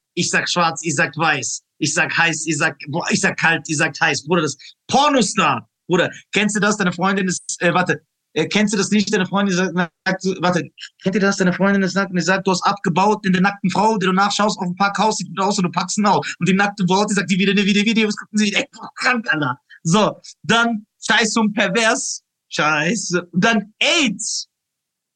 Ich 0.13 0.29
sag 0.29 0.49
schwarz, 0.49 0.81
ich 0.83 0.95
sag 0.95 1.15
weiß. 1.17 1.61
Ich 1.79 1.93
sag 1.93 2.15
heiß, 2.15 2.45
ich 2.45 2.57
sag, 2.57 2.77
boah, 2.89 3.05
ich 3.09 3.21
sag 3.21 3.37
kalt, 3.37 3.67
ich 3.67 3.77
sag 3.77 3.99
heiß. 3.99 4.25
Bruder, 4.25 4.43
das 4.43 4.57
Pornostar. 4.87 5.67
Bruder, 5.87 6.09
kennst 6.31 6.55
du 6.55 6.59
das? 6.59 6.77
Deine 6.77 6.91
Freundin 6.93 7.27
ist, 7.27 7.41
äh, 7.59 7.73
warte, 7.73 8.01
äh, 8.33 8.45
kennst 8.47 8.73
du 8.73 8.77
das 8.77 8.91
nicht? 8.91 9.11
Deine 9.13 9.25
Freundin 9.25 9.55
sagt, 9.55 9.75
sagt 10.05 10.23
warte, 10.41 10.69
kennt 11.01 11.15
ihr 11.15 11.21
das? 11.21 11.37
Deine 11.37 11.53
Freundin 11.53 11.81
ist 11.83 11.93
sagt, 11.93 12.11
und 12.11 12.17
die 12.17 12.23
sagt, 12.23 12.45
du 12.47 12.51
hast 12.51 12.63
abgebaut 12.65 13.25
in 13.25 13.33
der 13.33 13.41
nackten 13.41 13.69
Frau, 13.71 13.97
die 13.97 14.05
du 14.05 14.13
nachschaust 14.13 14.57
auf 14.59 14.65
dem 14.67 14.75
Parkhaus, 14.75 15.17
sieht 15.17 15.29
gut 15.29 15.39
aus 15.39 15.57
und 15.57 15.63
du 15.63 15.71
packst 15.71 15.97
ihn 15.97 16.05
aus. 16.05 16.25
Und 16.39 16.47
die 16.47 16.53
nackte 16.53 16.85
Frau, 16.87 17.03
die 17.05 17.13
sagt, 17.13 17.29
die 17.31 17.39
wieder, 17.39 17.53
die 17.53 17.65
wieder, 17.65 17.83
die 17.93 18.07
was 18.07 18.15
gucken 18.15 18.37
sie, 18.37 18.53
ey, 18.53 18.65
krank, 18.95 19.25
Alter. 19.33 19.57
So, 19.83 20.17
dann 20.43 20.85
Scheiße 21.05 21.39
und 21.39 21.53
pervers. 21.53 22.21
Scheiße. 22.49 23.23
Und 23.31 23.43
dann 23.43 23.73
AIDS. 23.79 24.47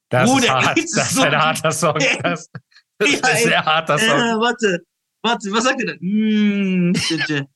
Das 0.09 0.29
Bruder, 0.29 0.43
ist 0.45 0.49
hart. 0.49 0.77
Das 0.77 0.85
ist 0.85 1.15
so- 1.15 1.21
ein 1.21 1.35
harter 1.35 1.71
Song. 1.71 1.95
Das, 2.23 2.49
das 2.97 3.09
ist 3.09 3.21
Ja, 3.23 3.29
ein 3.29 3.43
sehr 3.43 3.65
harter 3.65 3.97
Song. 3.99 4.07
Äh, 4.09 4.39
warte, 4.39 4.79
warte, 5.21 5.51
was 5.51 5.63
sagt 5.63 5.79
ihr 5.81 5.87
denn? 5.87 5.99
Hm, 5.99 6.93
bitte. 6.93 7.47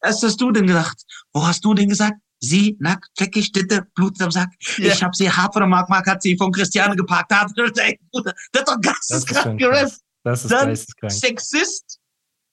Was 0.00 0.22
hast 0.22 0.40
du 0.40 0.50
denn 0.52 0.66
gesagt? 0.66 1.02
Wo 1.32 1.46
hast 1.46 1.64
du 1.64 1.74
denn 1.74 1.88
gesagt? 1.88 2.14
Sie, 2.40 2.76
nackt, 2.78 3.08
fleckig, 3.16 3.52
Ditte, 3.52 3.86
Blut 3.94 4.20
am 4.20 4.30
Sack. 4.30 4.50
Ja. 4.76 4.92
Ich 4.92 5.02
hab 5.02 5.14
sie 5.14 5.30
hart 5.30 5.54
von 5.54 5.60
der 5.60 5.68
Mark, 5.68 5.88
Mark 5.88 6.06
hat 6.06 6.20
sie 6.20 6.36
von 6.36 6.52
Christiane 6.52 6.94
geparkt. 6.94 7.32
Hat, 7.32 7.50
ey, 7.78 7.98
Bruder, 8.10 8.34
das 8.52 8.62
ist 8.62 8.68
doch 8.68 8.76
Das 8.82 9.10
ist 9.10 9.28
schon 9.42 9.56
geisteskrank 9.56 9.60
krass. 9.60 10.00
Das 10.24 10.44
ist 10.44 10.50
Dann 10.50 10.68
geisteskrank. 10.68 11.12
Sexist, 11.12 12.00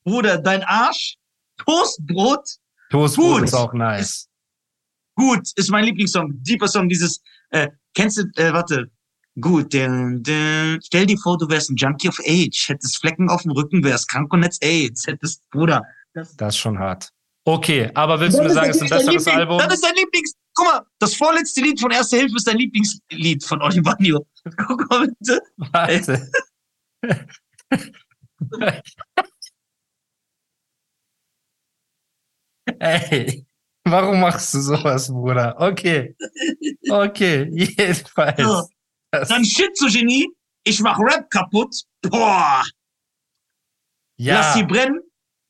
Bruder, 0.05 0.37
dein 0.37 0.63
Arsch, 0.63 1.17
Toastbrot, 1.57 2.47
Toastbrot 2.89 3.39
Gut. 3.39 3.43
ist 3.43 3.53
auch 3.53 3.73
nice. 3.73 4.27
gut, 5.15 5.49
ist 5.55 5.69
mein 5.69 5.83
Lieblingssong. 5.85 6.41
Deeper 6.41 6.67
Song, 6.69 6.87
dieses, 6.87 7.21
äh, 7.49 7.69
kennst 7.93 8.17
du, 8.17 8.23
äh, 8.35 8.53
warte, 8.53 8.89
gut, 9.39 9.73
den, 9.73 10.21
den, 10.23 10.79
stell 10.83 11.05
dir 11.05 11.17
vor, 11.17 11.37
du 11.37 11.47
wärst 11.49 11.69
ein 11.69 11.75
Junkie 11.75 12.09
of 12.09 12.19
Age, 12.19 12.67
hättest 12.67 12.97
Flecken 12.99 13.29
auf 13.29 13.43
dem 13.43 13.51
Rücken, 13.51 13.83
wärst 13.83 14.09
krank 14.09 14.31
und 14.33 14.43
jetzt 14.43 14.63
AIDS, 14.63 15.05
hättest, 15.07 15.49
Bruder, 15.51 15.83
das, 16.13 16.35
Das 16.35 16.55
ist 16.55 16.59
schon 16.59 16.77
hart. 16.79 17.09
Okay, 17.45 17.89
aber 17.95 18.19
willst 18.19 18.37
du 18.37 18.43
mir 18.43 18.51
sagen, 18.51 18.69
es 18.69 18.75
ist 18.77 18.83
ein 18.83 18.89
besseres 18.89 19.25
Liebling- 19.25 19.35
Album? 19.35 19.57
Das 19.59 19.73
ist 19.73 19.83
dein 19.83 19.95
Lieblings. 19.95 20.33
Guck 20.53 20.65
mal, 20.67 20.81
das 20.99 21.15
vorletzte 21.15 21.61
Lied 21.61 21.79
von 21.79 21.91
Erste 21.91 22.17
Hilfe 22.17 22.35
ist 22.35 22.45
dein 22.47 22.57
Lieblingslied 22.57 23.43
von 23.43 23.61
Oli 23.61 23.81
Bagno. 23.81 24.25
Guck 24.57 24.89
mal 24.89 25.07
bitte. 25.07 25.41
Warte. 25.57 26.29
Ey, 32.79 33.45
warum 33.85 34.19
machst 34.19 34.53
du 34.53 34.59
sowas, 34.59 35.07
Bruder? 35.07 35.55
Okay. 35.59 36.15
Okay, 36.89 37.47
jedenfalls. 37.51 38.69
Ja. 39.13 39.19
Das, 39.19 39.29
Dann 39.29 39.43
Schizogenie. 39.45 40.27
Ich 40.63 40.79
mach 40.79 40.97
Rap 40.99 41.29
kaputt. 41.29 41.75
Boah. 42.03 42.63
Lass 44.17 44.53
sie 44.53 44.59
ja, 44.59 44.65
brennen. 44.65 45.01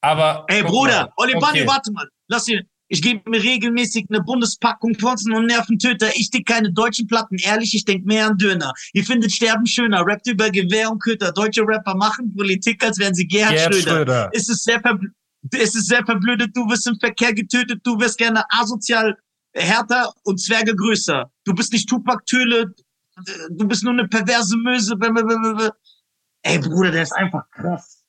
aber. 0.01 0.45
Ey, 0.47 0.63
Bruder, 0.63 1.03
mal. 1.03 1.13
Oli 1.17 1.33
Bagno, 1.33 1.47
Okay. 1.49 1.67
warte 1.67 1.91
mal. 1.91 2.07
Lass 2.27 2.45
sie. 2.45 2.61
Ich 2.87 3.01
gebe 3.01 3.29
mir 3.29 3.41
regelmäßig 3.41 4.07
eine 4.09 4.21
Bundespackung 4.21 4.95
Pflanzen 4.95 5.33
und 5.33 5.45
Nerventöter. 5.45 6.09
Ich 6.15 6.29
dick 6.29 6.45
keine 6.45 6.73
deutschen 6.73 7.07
Platten. 7.07 7.37
Ehrlich, 7.37 7.73
ich 7.73 7.85
denk 7.85 8.05
mehr 8.05 8.27
an 8.27 8.37
Döner. 8.37 8.73
Ihr 8.91 9.05
findet 9.05 9.31
Sterben 9.31 9.65
schöner. 9.65 10.05
Rappt 10.05 10.27
über 10.27 10.49
Gewehr 10.49 10.91
und 10.91 10.99
Köter. 11.01 11.31
Deutsche 11.31 11.61
Rapper 11.61 11.95
machen 11.95 12.35
Politik, 12.35 12.83
als 12.83 12.99
wären 12.99 13.13
sie 13.13 13.25
Gerhard, 13.27 13.55
Gerd 13.55 13.73
Schröder. 13.75 13.95
Schröder. 13.95 14.29
Es 14.33 14.49
ist 14.49 14.63
sehr 14.63 14.81
verbl 14.81 15.11
es 15.53 15.73
ist 15.73 15.87
sehr 15.87 16.05
verblödet, 16.05 16.55
du 16.55 16.69
wirst 16.69 16.85
im 16.85 16.99
Verkehr 16.99 17.33
getötet, 17.33 17.79
du 17.83 17.99
wirst 17.99 18.17
gerne 18.19 18.43
asozial 18.49 19.17
härter 19.55 20.13
und 20.23 20.39
Zwerge 20.39 20.75
größer. 20.75 21.31
Du 21.45 21.53
bist 21.53 21.73
nicht 21.73 21.89
Tupac 21.89 22.23
Töle, 22.27 22.75
du 23.51 23.67
bist 23.67 23.83
nur 23.83 23.93
eine 23.93 24.07
perverse 24.07 24.57
Möse. 24.57 24.95
blablabla. 24.95 25.71
Ey, 26.43 26.59
Bruder, 26.59 26.91
der 26.91 27.03
ist 27.03 27.11
einfach 27.13 27.49
krass. 27.51 28.03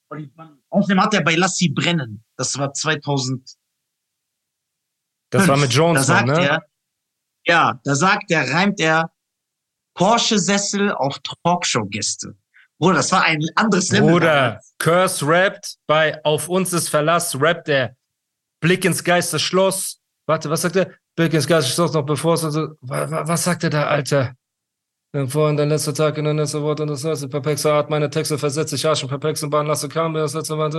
Außerdem 0.70 1.00
hat 1.02 1.14
er 1.14 1.22
bei 1.22 1.34
Lass 1.36 1.56
sie 1.56 1.68
brennen. 1.70 2.22
Das 2.36 2.58
war 2.58 2.72
2000. 2.72 3.56
Das 5.30 5.48
war 5.48 5.56
mit 5.56 5.70
Da 5.72 5.74
Jones, 5.76 6.06
sagt 6.06 6.26
ne? 6.28 6.46
er, 6.46 6.62
ja, 7.46 7.80
da 7.84 7.94
sagt 7.94 8.30
er, 8.30 8.52
reimt 8.52 8.78
er 8.80 9.10
Porsche-Sessel 9.94 10.92
auf 10.92 11.18
Talkshow-Gäste. 11.44 12.36
Bruder, 12.78 12.96
das 12.96 13.12
war 13.12 13.22
ein 13.24 13.40
anderes 13.54 13.90
Level. 13.90 14.10
Bruder, 14.10 14.60
Curse 14.78 15.26
rappt 15.26 15.76
bei 15.86 16.22
Auf 16.24 16.48
uns 16.48 16.72
ist 16.72 16.88
Verlass, 16.88 17.40
rappt 17.40 17.68
er 17.68 17.96
Blick 18.60 18.84
ins 18.84 19.02
Geisterschloss. 19.04 20.00
Warte, 20.26 20.50
was 20.50 20.62
sagt 20.62 20.76
er? 20.76 20.92
Blick 21.16 21.32
ins 21.32 21.46
Geisterschloss 21.46 21.92
noch 21.92 22.02
bevor 22.04 22.34
es 22.34 22.44
also, 22.44 22.74
wa- 22.80 23.10
wa- 23.10 23.26
was 23.28 23.44
sagt 23.44 23.64
er 23.64 23.70
da, 23.70 23.86
Alter? 23.86 24.34
Denn 25.14 25.28
vorhin 25.28 25.58
dein 25.58 25.68
letzter 25.68 25.92
Tag 25.92 26.16
in 26.16 26.24
dein 26.24 26.38
letzter 26.38 26.62
Wort 26.62 26.80
und 26.80 26.88
das 26.88 27.04
heißt, 27.04 27.28
perplexer 27.28 27.74
Art, 27.74 27.90
meine 27.90 28.08
Texte 28.08 28.38
versetze 28.38 28.76
ich 28.76 28.86
Arsch 28.86 29.02
in 29.02 29.10
perplexen 29.10 29.50
Bahn, 29.50 29.66
lasse 29.66 29.88
kam, 29.88 30.14
das 30.14 30.32
letzte 30.32 30.56
Mal, 30.56 30.70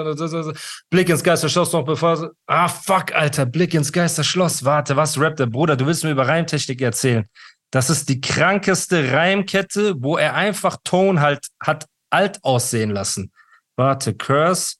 Blick 0.90 1.10
ins 1.10 1.24
Geisterschloss 1.24 1.72
noch 1.72 1.86
bevor 1.86 2.32
ah, 2.48 2.68
fuck, 2.68 3.13
Alter, 3.13 3.46
Blick 3.46 3.75
ins 3.75 3.92
Geisterschloss, 3.92 4.66
warte, 4.66 4.96
was 4.96 5.20
rappt 5.20 5.40
der 5.40 5.46
Bruder? 5.46 5.75
Du 5.75 5.86
willst 5.86 6.04
mir 6.04 6.12
über 6.12 6.28
Reimtechnik 6.28 6.82
erzählen. 6.82 7.30
Das 7.70 7.92
ist 7.92 8.10
die 8.10 8.22
krankeste 8.22 9.12
Reimkette, 9.12 9.96
wo 9.98 10.18
er 10.18 10.34
einfach 10.34 10.78
Ton 10.84 11.22
halt 11.22 11.48
hat 11.60 11.88
alt 12.10 12.44
aussehen 12.44 12.90
lassen. 12.90 13.32
Warte, 13.75 14.16
Curse, 14.16 14.78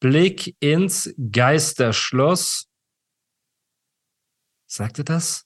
Blick 0.00 0.56
ins 0.60 1.14
Geisterschloss. 1.30 2.68
Sagt 4.66 4.98
er 4.98 5.04
das? 5.04 5.44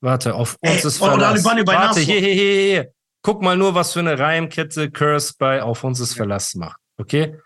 Warte, 0.00 0.34
auf 0.34 0.56
uns 0.60 0.82
Ey, 0.82 0.86
ist 0.86 0.98
Verlass. 0.98 1.44
Warte, 1.44 2.00
hier, 2.00 2.20
hier, 2.20 2.34
hier, 2.34 2.62
hier. 2.62 2.92
Guck 3.22 3.42
mal 3.42 3.56
nur, 3.56 3.74
was 3.74 3.92
für 3.92 4.00
eine 4.00 4.18
Reimkette 4.18 4.90
Curse 4.90 5.34
bei 5.38 5.62
Auf 5.62 5.84
uns 5.84 6.00
ist 6.00 6.14
Verlass 6.14 6.54
macht. 6.54 6.80
Okay? 6.96 7.38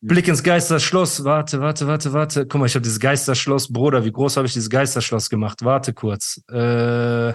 Blick 0.00 0.28
ins 0.28 0.42
Geisterschloss. 0.42 1.24
Warte, 1.24 1.60
warte, 1.60 1.86
warte, 1.86 2.12
warte. 2.12 2.46
Guck 2.46 2.60
mal, 2.60 2.66
ich 2.66 2.74
habe 2.74 2.82
dieses 2.82 3.00
Geisterschloss. 3.00 3.72
Bruder, 3.72 4.04
wie 4.04 4.12
groß 4.12 4.36
habe 4.36 4.46
ich 4.46 4.52
dieses 4.52 4.70
Geisterschloss 4.70 5.30
gemacht? 5.30 5.64
Warte 5.64 5.94
kurz. 5.94 6.40
Äh, 6.50 7.32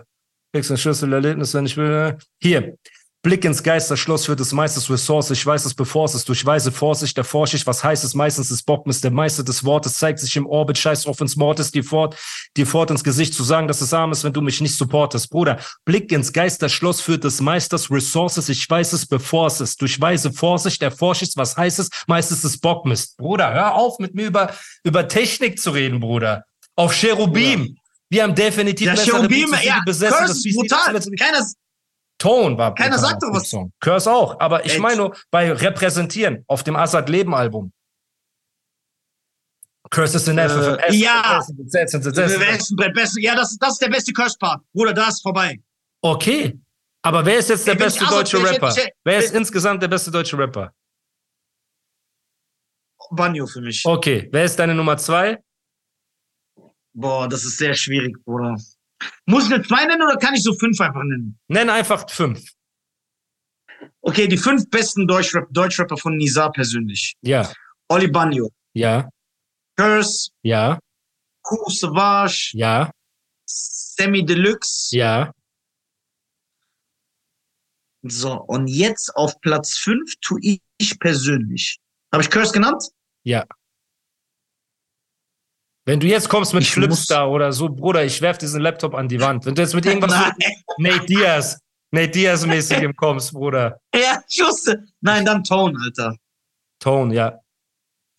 Fix 0.55 0.69
ein 0.69 0.77
Schlüssel, 0.77 1.11
Erlebnis, 1.11 1.53
wenn 1.55 1.65
ich 1.65 1.75
will. 1.75 2.17
Hier. 2.39 2.77
Blick 3.23 3.45
ins 3.45 3.63
Geisterschloss 3.63 4.25
führt 4.25 4.41
des 4.41 4.51
Meisters 4.51 4.89
Ressource. 4.89 5.31
Ich 5.31 5.45
weiß 5.45 5.63
es, 5.63 5.73
bevor 5.73 6.03
es 6.03 6.13
ist. 6.13 6.27
Durch 6.27 6.45
weise 6.45 6.73
Vorsicht 6.73 7.17
erforsche 7.17 7.55
ich, 7.55 7.65
was 7.65 7.81
heißt 7.81 8.03
es. 8.03 8.13
Meistens 8.15 8.51
ist 8.51 8.63
Bockmist 8.63 9.01
der 9.05 9.11
Meister 9.11 9.43
des 9.43 9.63
Wortes, 9.63 9.93
zeigt 9.97 10.19
sich 10.19 10.35
im 10.35 10.45
Orbit. 10.45 10.77
Scheiß 10.77 11.05
auf 11.05 11.21
ins 11.21 11.37
Mortis, 11.37 11.71
dir 11.71 11.85
fort, 11.85 12.17
dir 12.57 12.67
fort 12.67 12.91
ins 12.91 13.01
Gesicht 13.01 13.33
zu 13.33 13.43
sagen, 13.45 13.69
dass 13.69 13.79
es 13.79 13.93
arm 13.93 14.11
ist, 14.11 14.25
wenn 14.25 14.33
du 14.33 14.41
mich 14.41 14.59
nicht 14.59 14.75
supportest. 14.75 15.29
Bruder, 15.29 15.57
Blick 15.85 16.11
ins 16.11 16.33
Geisterschloss 16.33 16.99
führt 16.99 17.23
des 17.23 17.39
Meisters 17.39 17.89
Resources. 17.89 18.49
Ich 18.49 18.69
weiß 18.69 18.91
es, 18.91 19.05
bevor 19.05 19.47
es 19.47 19.61
ist. 19.61 19.81
Durch 19.81 20.01
weise 20.01 20.33
Vorsicht 20.33 20.81
erforsche 20.83 21.23
ich, 21.23 21.31
was 21.37 21.55
heißt 21.55 21.79
es. 21.79 21.89
Meistens 22.07 22.43
ist 22.43 22.59
Bockmist. 22.59 23.15
Bruder, 23.15 23.53
hör 23.53 23.75
auf, 23.75 23.99
mit 23.99 24.15
mir 24.15 24.25
über, 24.27 24.53
über 24.83 25.07
Technik 25.07 25.61
zu 25.61 25.71
reden, 25.71 26.01
Bruder. 26.01 26.43
Auf 26.75 26.93
Cherubim. 26.93 27.77
Wir 28.09 28.23
haben 28.23 28.35
definitiv 28.35 28.85
Ja, 28.87 28.93
bessere 28.95 29.15
Cherubim, 29.19 29.49
Beats, 29.49 29.63
ja, 29.63 29.75
die 29.79 29.85
besessen. 29.85 30.17
Curse 30.17 30.27
Das 30.27 30.37
ist 30.39 30.43
BC 30.43 30.55
brutal. 30.55 30.93
das- 30.93 31.09
Keiner, 31.17 31.47
Tone 32.23 32.57
war 32.57 32.73
Keiner 32.73 32.97
sagt 32.97 33.21
doch 33.21 33.33
was. 33.33 33.49
Song. 33.49 33.73
Curse 33.81 34.09
auch, 34.09 34.39
aber 34.39 34.65
ich 34.65 34.75
Ey, 34.75 34.79
meine 34.79 34.95
nur 34.95 35.15
bei 35.29 35.51
Repräsentieren 35.51 36.45
auf 36.47 36.63
dem 36.63 36.77
Assad 36.77 37.09
Leben 37.09 37.35
Album. 37.35 37.73
Curse 39.89 40.15
is 40.15 40.27
in 40.29 40.37
F. 40.37 40.51
Äh, 40.51 40.93
ja. 40.95 41.41
Ja, 43.17 43.35
das, 43.35 43.57
das 43.59 43.73
ist 43.73 43.81
der 43.81 43.89
beste 43.89 44.13
Curse-Part. 44.13 44.61
Bruder, 44.71 44.93
da 44.93 45.09
ist 45.09 45.21
vorbei. 45.21 45.59
Okay. 46.01 46.57
Aber 47.01 47.25
wer 47.25 47.39
ist 47.39 47.49
jetzt 47.49 47.67
der 47.67 47.75
beste 47.75 48.05
Assad 48.05 48.19
deutsche 48.19 48.41
Rapper? 48.41 48.73
Wer 49.03 49.19
ist 49.19 49.33
insgesamt 49.35 49.81
der 49.83 49.89
beste 49.89 50.09
deutsche 50.09 50.37
Rapper? 50.37 50.73
Banjo 53.11 53.45
für 53.45 53.59
mich. 53.59 53.83
Okay. 53.85 54.29
Wer 54.31 54.45
ist 54.45 54.57
deine 54.57 54.73
Nummer 54.73 54.97
zwei? 54.97 55.43
Boah, 56.93 57.27
das 57.27 57.43
ist 57.43 57.57
sehr 57.57 57.73
schwierig, 57.73 58.15
Bruder. 58.23 58.55
Muss 59.25 59.47
ich 59.47 59.53
eine 59.53 59.63
zwei 59.63 59.85
nennen 59.85 60.01
oder 60.01 60.17
kann 60.17 60.33
ich 60.33 60.43
so 60.43 60.53
fünf 60.53 60.79
einfach 60.81 61.03
nennen? 61.03 61.39
Nenn 61.47 61.69
einfach 61.69 62.09
fünf. 62.09 62.43
Okay, 64.01 64.27
die 64.27 64.37
fünf 64.37 64.69
besten 64.69 65.07
Deutschrap 65.07 65.47
Deutschrapper 65.51 65.97
von 65.97 66.17
Nizar 66.17 66.51
persönlich. 66.51 67.13
Ja. 67.21 67.51
Oli 67.89 68.07
Banjo, 68.07 68.49
Ja. 68.73 69.09
Curse, 69.77 70.31
Ja. 70.41 70.79
Cool 71.49 71.69
Savage, 71.73 72.51
Ja. 72.53 72.91
Sammy 73.45 74.25
Deluxe. 74.25 74.95
Ja. 74.95 75.33
So, 78.05 78.33
und 78.33 78.67
jetzt 78.67 79.15
auf 79.15 79.39
Platz 79.41 79.77
fünf 79.77 80.13
tue 80.21 80.39
ich 80.77 80.99
persönlich. 80.99 81.79
Habe 82.11 82.23
ich 82.23 82.29
Curse 82.29 82.51
genannt? 82.53 82.83
Ja. 83.23 83.45
Wenn 85.85 85.99
du 85.99 86.07
jetzt 86.07 86.29
kommst 86.29 86.53
mit 86.53 86.63
Ich 86.63 86.71
Flipstar 86.71 87.29
oder 87.29 87.51
so, 87.51 87.67
Bruder, 87.69 88.05
ich 88.05 88.21
werf 88.21 88.37
diesen 88.37 88.61
Laptop 88.61 88.93
an 88.95 89.07
die 89.09 89.19
Wand. 89.19 89.45
Wenn 89.45 89.53
du 89.55 89.61
jetzt 89.61 89.73
mit 89.75 89.85
irgendwas 89.85 90.11
so 90.13 90.31
Nate 90.77 91.05
Diaz, 91.05 91.59
Nate 91.91 92.09
Diaz 92.11 92.45
mäßigem 92.45 92.93
kommst, 92.95 93.33
Bruder. 93.33 93.79
Ja, 93.93 94.23
ich 94.27 94.39
wusste. 94.39 94.85
Nein, 95.01 95.25
dann 95.25 95.43
Tone, 95.43 95.77
Alter. 95.83 96.15
Tone, 96.79 97.13
ja. 97.13 97.39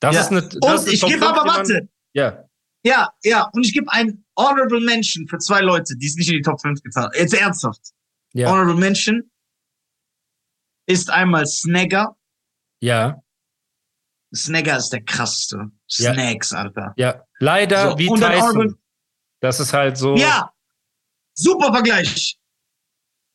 Das 0.01 0.15
Ja. 0.15 0.21
ist 0.21 0.31
eine. 0.31 0.43
Das 0.43 0.53
ist 0.55 0.63
Und 0.63 0.71
eine 0.71 0.91
ich 0.93 1.01
gebe 1.01 1.13
5, 1.13 1.23
aber, 1.23 1.45
warte. 1.49 1.89
Ja. 2.13 2.45
Ja, 2.87 3.15
ja, 3.23 3.49
und 3.55 3.65
ich 3.65 3.73
gebe 3.73 3.91
ein 3.93 4.23
Honorable 4.39 4.81
Mention 4.81 5.27
für 5.27 5.39
zwei 5.39 5.63
Leute, 5.63 5.97
die 5.97 6.07
es 6.07 6.17
nicht 6.17 6.29
in 6.29 6.35
die 6.37 6.43
Top 6.43 6.61
5 6.61 6.83
getan 6.83 7.05
haben. 7.05 7.13
Jetzt 7.17 7.33
ernsthaft. 7.33 7.81
Ja. 8.35 8.51
Honorable 8.51 8.75
Mention 8.75 9.31
ist 10.87 11.09
einmal 11.09 11.47
Snagger. 11.47 12.15
Ja. 12.83 13.23
Snagger 14.35 14.77
ist 14.77 14.91
der 14.91 15.03
krasseste. 15.03 15.71
Ja. 15.99 16.13
Snacks, 16.15 16.53
Alter. 16.53 16.93
Ja. 16.97 17.23
Leider 17.39 17.91
So, 17.93 17.99
wie 17.99 18.09
Tyson. 18.09 18.75
Das 19.41 19.61
ist 19.61 19.73
halt 19.73 19.97
so. 19.99 20.17
Ja, 20.17 20.51
super 21.35 21.73
Vergleich. 21.73 22.39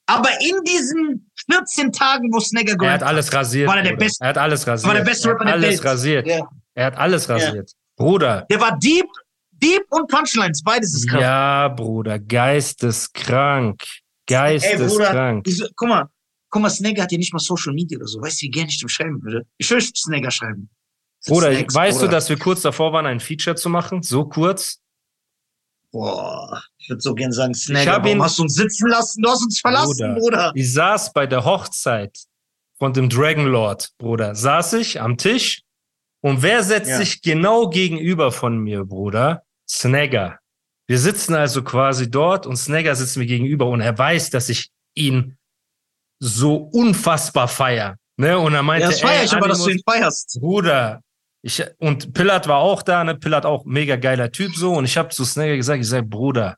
Aber 0.07 0.29
in 0.41 0.63
diesen 0.63 1.31
14 1.51 1.91
Tagen, 1.91 2.33
wo 2.33 2.39
Snagger 2.39 2.75
Er 2.83 2.93
hat 2.93 3.03
alles 3.03 3.31
rasiert. 3.31 3.67
War 3.69 3.77
er 3.77 3.83
der 3.83 3.89
Bruder. 3.91 4.05
Beste- 4.05 4.23
Er 4.23 4.29
hat 4.29 4.37
alles 4.39 4.65
rasiert. 4.67 4.87
war 4.87 4.95
der 4.95 5.03
beste 5.03 5.27
er 5.29 5.33
Rapper 5.33 5.45
hat 5.45 5.47
der 5.49 5.53
alles 5.55 5.69
Welt. 5.83 5.85
rasiert. 5.85 6.27
Ja. 6.27 6.49
Er 6.73 6.85
hat 6.85 6.97
alles 6.97 7.29
rasiert. 7.29 7.71
Bruder. 7.95 8.45
der 8.49 8.59
war 8.61 8.77
Deep, 8.79 9.05
Deep 9.51 9.83
und 9.89 10.09
Punchlines, 10.09 10.63
beides 10.63 10.95
ist 10.95 11.07
krass. 11.09 11.21
Ja, 11.21 11.67
Bruder. 11.67 12.17
Geisteskrank. 12.17 13.83
Ey, 13.83 14.35
Geisteskrank. 14.35 15.43
Bruder, 15.43 15.63
ich, 15.65 15.71
guck 15.75 15.89
mal, 15.89 16.05
guck 16.49 16.61
mal, 16.61 16.69
Snagger 16.69 17.03
hat 17.03 17.11
ja 17.11 17.17
nicht 17.17 17.33
mal 17.33 17.39
Social 17.39 17.73
Media 17.73 17.97
oder 17.97 18.07
so. 18.07 18.21
Weißt 18.21 18.41
du, 18.41 18.45
wie 18.45 18.51
gerne 18.51 18.69
ich 18.69 18.79
dem 18.79 18.89
schreiben 18.89 19.21
würde? 19.21 19.45
Ich 19.57 19.69
würde 19.69 19.85
Snagger 19.95 20.31
schreiben. 20.31 20.69
Bruder, 21.27 21.53
Snacks, 21.53 21.75
weißt 21.75 21.97
Bruder. 21.99 22.07
du, 22.09 22.15
dass 22.15 22.29
wir 22.29 22.37
kurz 22.39 22.61
davor 22.61 22.93
waren, 22.93 23.05
ein 23.05 23.19
Feature 23.19 23.55
zu 23.55 23.69
machen? 23.69 24.01
So 24.03 24.25
kurz? 24.25 24.79
Boah, 25.91 26.61
ich 26.77 26.87
würde 26.89 27.01
so 27.01 27.15
gern 27.15 27.31
sagen, 27.31 27.53
Snagger, 27.55 27.93
warum 28.03 28.05
ihn- 28.17 28.21
hast 28.23 28.37
du 28.37 28.43
uns 28.43 28.53
sitzen 28.55 28.87
lassen? 28.89 29.21
Du 29.23 29.29
hast 29.29 29.43
uns 29.43 29.59
verlassen, 29.59 30.15
Bruder. 30.15 30.51
Ich 30.55 30.71
saß 30.73 31.13
bei 31.13 31.25
der 31.25 31.43
Hochzeit 31.45 32.15
von 32.77 32.93
dem 32.93 33.09
Dragon 33.09 33.45
Lord, 33.47 33.89
Bruder. 33.97 34.35
Saß 34.35 34.73
ich 34.73 35.01
am 35.01 35.17
Tisch 35.17 35.63
und 36.21 36.43
wer 36.43 36.63
setzt 36.63 36.89
Ja. 36.91 36.97
sich 36.97 37.21
genau 37.21 37.69
gegenüber 37.69 38.31
von 38.31 38.59
mir, 38.59 38.85
Bruder? 38.85 39.43
Snagger. 39.67 40.37
Wir 40.87 40.99
sitzen 40.99 41.33
also 41.35 41.63
quasi 41.63 42.09
dort 42.09 42.45
und 42.45 42.55
Snagger 42.57 42.95
sitzt 42.95 43.17
mir 43.17 43.25
gegenüber 43.25 43.65
und 43.67 43.81
er 43.81 43.97
weiß, 43.97 44.29
dass 44.29 44.49
ich 44.49 44.69
ihn 44.95 45.37
so 46.19 46.55
unfassbar 46.55 47.47
feier. 47.47 47.97
Ne? 48.17 48.37
Und 48.37 48.53
er 48.53 48.63
meinte, 48.63 48.85
Ja, 48.85 48.91
das 48.91 49.01
feier 49.01 49.23
ich 49.23 49.33
aber, 49.33 49.47
dass 49.47 49.63
du 49.63 49.69
ihn 49.69 49.81
feierst. 49.87 50.37
Bruder, 50.39 51.01
ich, 51.41 51.63
und 51.77 52.13
Pillard 52.13 52.47
war 52.47 52.57
auch 52.57 52.81
da, 52.81 53.03
ne? 53.03 53.15
Pillard 53.15 53.45
auch 53.45 53.65
mega 53.65 53.95
geiler 53.95 54.31
Typ 54.31 54.55
so. 54.55 54.73
Und 54.73 54.85
ich 54.85 54.97
habe 54.97 55.09
zu 55.09 55.23
Snagger 55.23 55.55
gesagt, 55.55 55.81
ich 55.81 55.87
sag, 55.87 56.09
Bruder, 56.09 56.57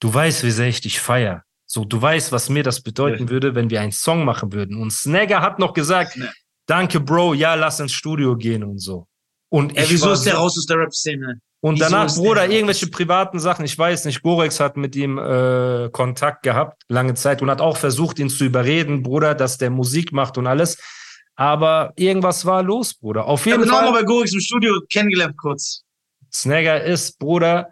du 0.00 0.12
weißt, 0.12 0.44
wie 0.44 0.50
sehr 0.50 0.68
ich 0.68 0.80
dich 0.80 1.00
feier. 1.00 1.44
So, 1.66 1.84
du 1.84 2.00
weißt, 2.00 2.32
was 2.32 2.48
mir 2.48 2.62
das 2.62 2.80
bedeuten 2.80 3.28
würde, 3.28 3.54
wenn 3.54 3.70
wir 3.70 3.80
einen 3.80 3.92
Song 3.92 4.24
machen 4.24 4.52
würden. 4.52 4.80
Und 4.80 4.92
Snagger 4.92 5.40
hat 5.40 5.58
noch 5.58 5.72
gesagt, 5.72 6.16
Ne. 6.16 6.30
danke, 6.66 6.98
Bro, 7.00 7.34
ja, 7.34 7.54
lass 7.54 7.78
ins 7.80 7.92
Studio 7.92 8.36
gehen 8.36 8.64
und 8.64 8.78
so. 8.80 9.06
Und 9.50 9.76
Ey, 9.76 9.84
ich 9.84 9.90
wieso 9.90 10.12
ist 10.12 10.24
der 10.24 10.34
so, 10.34 10.40
raus 10.40 10.58
aus 10.58 10.66
der 10.66 10.78
Rap-Szene? 10.78 11.40
und 11.60 11.76
wieso 11.76 11.90
danach, 11.90 12.14
Bruder, 12.14 12.48
irgendwelche 12.48 12.86
privaten 12.88 13.38
Sachen, 13.38 13.64
ich 13.64 13.76
weiß 13.76 14.04
nicht, 14.06 14.22
Gorex 14.22 14.60
hat 14.60 14.76
mit 14.76 14.96
ihm 14.96 15.18
äh, 15.18 15.90
Kontakt 15.90 16.42
gehabt, 16.42 16.82
lange 16.88 17.14
Zeit, 17.14 17.42
und 17.42 17.50
hat 17.50 17.60
auch 17.60 17.76
versucht, 17.76 18.18
ihn 18.18 18.30
zu 18.30 18.44
überreden, 18.44 19.02
Bruder, 19.02 19.34
dass 19.34 19.58
der 19.58 19.70
Musik 19.70 20.12
macht 20.12 20.38
und 20.38 20.46
alles. 20.46 20.78
Aber 21.40 21.94
irgendwas 21.96 22.44
war 22.44 22.62
los, 22.62 22.92
Bruder. 22.92 23.24
Auf 23.24 23.40
Ich 23.40 23.46
jeden 23.46 23.62
habe 23.62 23.72
auch 23.72 23.76
Fall. 23.82 23.92
mal 23.92 24.00
bei 24.00 24.04
Gorix 24.04 24.34
im 24.34 24.40
Studio 24.40 24.74
kennengelernt 24.92 25.38
kurz. 25.38 25.82
Snagger 26.30 26.84
ist, 26.84 27.18
Bruder. 27.18 27.70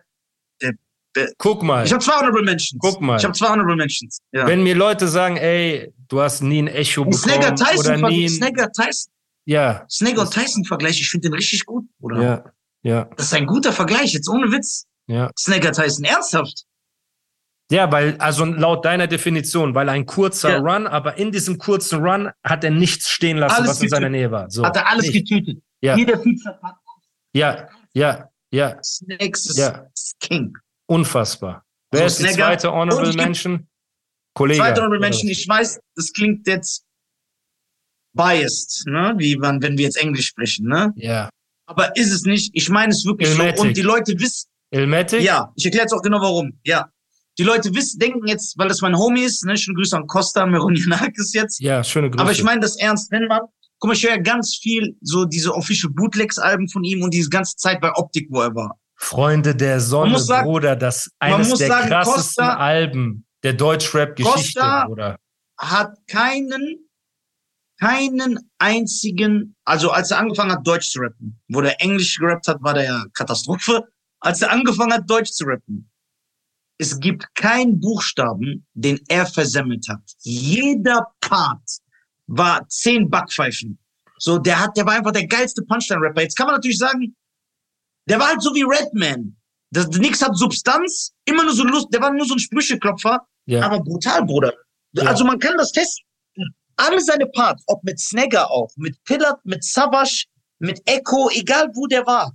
Der- 0.63 0.73
der- 1.15 1.33
guck 1.37 1.63
mal, 1.63 1.85
Ich 1.85 1.93
habe 1.93 2.03
zwei 2.03 2.17
Honorable 2.19 2.43
Mentions. 2.45 2.79
Guck 2.81 3.03
mal. 3.03 3.19
Ich 3.19 3.25
habe 3.25 3.35
zwei 3.35 3.49
Honorable 3.51 3.77
Mentions. 3.77 4.21
Ja. 4.33 4.47
wenn 4.47 4.63
mir 4.63 4.75
Leute 4.75 5.07
sagen, 5.07 5.37
ey, 5.37 5.93
du 6.09 6.19
hast 6.21 6.41
nie 6.41 6.63
ein 6.63 6.69
Echo 6.69 7.03
Und 7.03 7.11
bekommen 7.11 7.31
Snagger 7.35 7.55
Tyson, 7.55 7.79
oder 8.03 8.09
nie 8.09 8.25
ein, 8.25 8.29
Snagger 8.31 8.73
Tyson, 8.73 9.13
ja, 9.45 9.85
Snagger 9.91 10.23
und 10.23 10.31
Tyson 10.33 10.65
Vergleich, 10.65 10.99
ich 11.01 11.11
finde 11.11 11.29
den 11.29 11.35
richtig 11.35 11.67
gut, 11.67 11.85
Bruder. 12.01 12.23
ja, 12.23 12.45
ja, 12.83 13.05
Das 13.17 13.27
ist 13.27 13.35
ein 13.35 13.47
guter 13.47 13.73
Vergleich, 13.75 14.15
jetzt 14.15 14.29
ohne 14.31 14.51
Witz. 14.51 14.87
ja. 15.09 15.31
Snagger 15.39 15.73
Tyson, 15.73 16.05
ernsthaft. 16.07 16.65
Ja, 17.71 17.93
weil, 17.93 18.17
also 18.19 18.45
laut 18.47 18.85
deiner 18.85 19.07
Definition, 19.07 19.75
weil 19.75 19.89
ein 19.91 20.07
kurzer 20.07 20.51
Ja. 20.53 20.59
Run, 20.59 20.87
aber 20.87 21.19
in 21.19 21.31
diesem 21.33 21.59
kurzen 21.59 22.01
Run 22.03 22.31
hat 22.43 22.65
er 22.65 22.71
nichts 22.71 23.11
stehen 23.11 23.37
lassen, 23.37 23.57
Alles 23.57 23.71
was 23.73 23.83
in 23.83 23.89
seiner 23.91 24.09
getötet. 24.09 24.21
Nähe 24.23 24.31
war. 24.31 24.51
So. 24.51 24.65
Hat 24.65 24.77
er 24.77 24.89
alles 24.89 25.07
nicht. 25.11 25.29
getütet. 25.29 25.63
Ja. 25.83 25.97
Jeder 25.97 26.19
Feature 26.19 26.59
hat 26.63 26.77
Ja, 27.35 27.69
ja, 27.93 28.31
ja, 28.51 28.79
Snakes 28.83 29.47
ist 29.51 29.59
Ja. 29.59 29.87
King. 30.21 30.57
unfassbar. 30.87 31.63
Wer 31.91 32.07
ist 32.07 32.19
So, 32.19 32.27
die 32.27 32.33
zweite 32.33 32.73
Honorable 32.73 33.13
Mention? 33.13 33.69
Kollege. 34.35 34.61
Zweite 34.61 34.81
Honorable 34.81 35.01
Mention, 35.01 35.29
ich 35.29 35.47
weiß, 35.47 35.79
das 35.95 36.13
klingt 36.13 36.47
jetzt 36.47 36.85
biased, 38.15 38.87
ne? 38.87 39.15
Wie 39.19 39.37
man, 39.37 39.63
wenn 39.63 39.77
wir 39.77 39.85
jetzt 39.85 39.97
Englisch 40.01 40.27
sprechen, 40.29 40.67
ne? 40.69 40.93
Ja. 40.97 41.29
Aber 41.67 41.95
ist 41.97 42.13
es 42.13 42.23
nicht. 42.23 42.51
Ich 42.55 42.69
meine 42.71 42.93
es 42.93 43.05
wirklich 43.05 43.29
Ilmatic. 43.31 43.57
so. 43.59 43.63
Und 43.63 43.77
die 43.77 43.83
Leute 43.83 44.19
wissen, 44.19 44.49
Ilmatic? 44.71 45.21
ja, 45.23 45.53
ich 45.55 45.65
erkläre 45.67 45.85
jetzt 45.85 45.93
auch 45.93 46.03
genau 46.03 46.21
warum. 46.21 46.59
Ja. 46.65 46.91
Die 47.39 47.45
Leute 47.45 47.73
wissen, 47.75 47.99
denken 47.99 48.27
jetzt, 48.27 48.59
weil 48.59 48.69
das 48.69 48.81
mein 48.81 48.97
Homie 48.97 49.23
ist, 49.23 49.45
ne? 49.45 49.57
Schönen 49.57 49.77
Grüße 49.77 49.97
an 49.97 50.07
Costa, 50.07 50.45
Meronianakis 50.47 51.33
jetzt. 51.35 51.61
Ja, 51.61 51.85
schöne 51.85 52.11
Grüße. 52.11 52.21
Aber 52.23 52.33
ich 52.33 52.43
meine 52.43 52.61
das 52.61 52.77
ernst, 52.77 53.11
wenn 53.13 53.27
man, 53.27 53.41
guck 53.79 53.89
mal, 53.89 53.95
ich 53.95 54.03
höre 54.05 54.17
ja 54.17 54.23
ganz 54.23 54.57
viel 54.61 54.97
so 55.03 55.25
diese 55.25 55.55
Official 55.55 55.93
Bootlegs-Alben 55.95 56.69
von 56.69 56.83
ihm 56.85 57.03
und 57.03 57.15
diese 57.15 57.29
ganze 57.31 57.55
Zeit 57.57 57.81
bei 57.81 57.93
Optik, 57.95 58.27
wo 58.31 58.41
er 58.41 58.55
war. 58.55 58.79
Freunde 58.97 59.55
der 59.55 59.79
Sonne, 59.81 60.19
sagen- 60.19 60.49
Bruder, 60.49 60.75
das 60.75 61.09
eines 61.21 61.55
der 61.55 61.69
sagen, 61.69 61.89
krassesten 61.89 62.45
Costa- 62.45 62.57
Alben 62.57 63.25
der 63.45 63.53
Deutschrap-Geschichte, 63.53 64.61
Bruder. 64.87 65.17
Hat 65.61 65.93
keinen, 66.09 66.89
keinen 67.81 68.51
einzigen, 68.59 69.55
also 69.65 69.91
als 69.91 70.11
er 70.11 70.19
angefangen 70.19 70.51
hat, 70.53 70.67
Deutsch 70.67 70.91
zu 70.91 70.99
rappen, 71.01 71.41
wo 71.49 71.61
der 71.61 71.81
Englisch 71.81 72.17
gerappt 72.19 72.49
hat, 72.49 72.61
war 72.63 72.75
der 72.75 72.85
ja 72.85 73.05
Katastrophe. 73.15 73.85
Als 74.21 74.43
er 74.43 74.51
angefangen 74.51 74.93
hat, 74.93 75.09
Deutsch 75.09 75.31
zu 75.31 75.45
rappen, 75.45 75.89
es 76.79 76.99
gibt 77.01 77.35
keinen 77.35 77.81
Buchstaben, 77.81 78.67
den 78.75 79.01
er 79.09 79.27
versemmelt 79.27 79.87
hat. 79.89 80.03
Jeder 80.21 81.07
Part 81.21 81.63
war 82.29 82.67
zehn 82.69 83.11
Backpfeifen. 83.11 83.79
So, 84.19 84.39
der 84.39 84.61
hat, 84.61 84.77
der 84.77 84.87
war 84.87 84.95
einfach 84.95 85.13
der 85.13 85.27
geilste 85.27 85.63
Punchline-Rapper. 85.63 86.23
Jetzt 86.23 86.37
kann 86.37 86.47
man 86.47 86.57
natürlich 86.57 86.79
sagen, 86.79 87.15
der 88.09 88.19
war 88.19 88.29
halt 88.29 88.43
so 88.43 88.55
wie 88.55 88.63
Redman. 88.63 89.37
Das, 89.71 89.87
nix 89.89 90.23
hat 90.23 90.37
Substanz, 90.37 91.13
immer 91.25 91.45
nur 91.45 91.53
so 91.53 91.65
Lust, 91.65 91.89
der 91.93 92.01
war 92.01 92.13
nur 92.13 92.27
so 92.27 92.35
ein 92.35 92.39
Sprücheklopfer, 92.39 93.27
Ja. 93.47 93.63
aber 93.67 93.81
brutal, 93.81 94.25
Bruder. 94.25 94.53
Ja. 94.93 95.05
Also 95.05 95.25
man 95.25 95.39
kann 95.39 95.57
das 95.59 95.73
testen. 95.73 96.05
alle 96.77 97.01
seine 97.01 97.27
Parts, 97.27 97.63
ob 97.67 97.83
mit 97.85 97.99
Snagger 98.01 98.51
auch, 98.51 98.71
mit 98.77 98.97
Pillard, 99.05 99.45
mit 99.45 99.63
Savage, 99.65 100.25
mit 100.59 100.81
Echo, 100.87 101.29
egal 101.31 101.69
wo 101.75 101.87
der 101.87 102.07
war, 102.07 102.33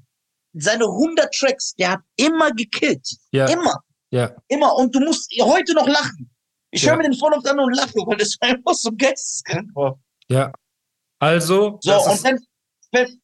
seine 0.53 0.83
100 0.85 1.33
Tracks, 1.33 1.73
der 1.75 1.91
hat 1.91 2.01
immer 2.17 2.51
gekillt. 2.51 3.07
Ja. 3.31 3.45
Immer. 3.47 3.81
Ja. 4.13 4.35
Immer. 4.47 4.75
Und 4.75 4.93
du 4.93 4.99
musst 4.99 5.31
heute 5.41 5.73
noch 5.73 5.87
lachen. 5.87 6.29
Ich 6.71 6.83
Ja. 6.83 6.91
höre 6.91 6.97
mir 6.97 7.09
den 7.09 7.19
oft 7.19 7.47
an 7.47 7.59
und 7.59 7.73
lache, 7.75 7.95
weil 8.05 8.17
das 8.17 8.37
einfach 8.41 8.73
so 8.75 8.91
geisteskrank 8.95 9.75
war. 9.75 9.99
Ja. 10.29 10.51
Also, 11.19 11.79
So, 11.81 11.95
und 12.05 12.13
ist, 12.13 12.23
wenn, 12.91 13.21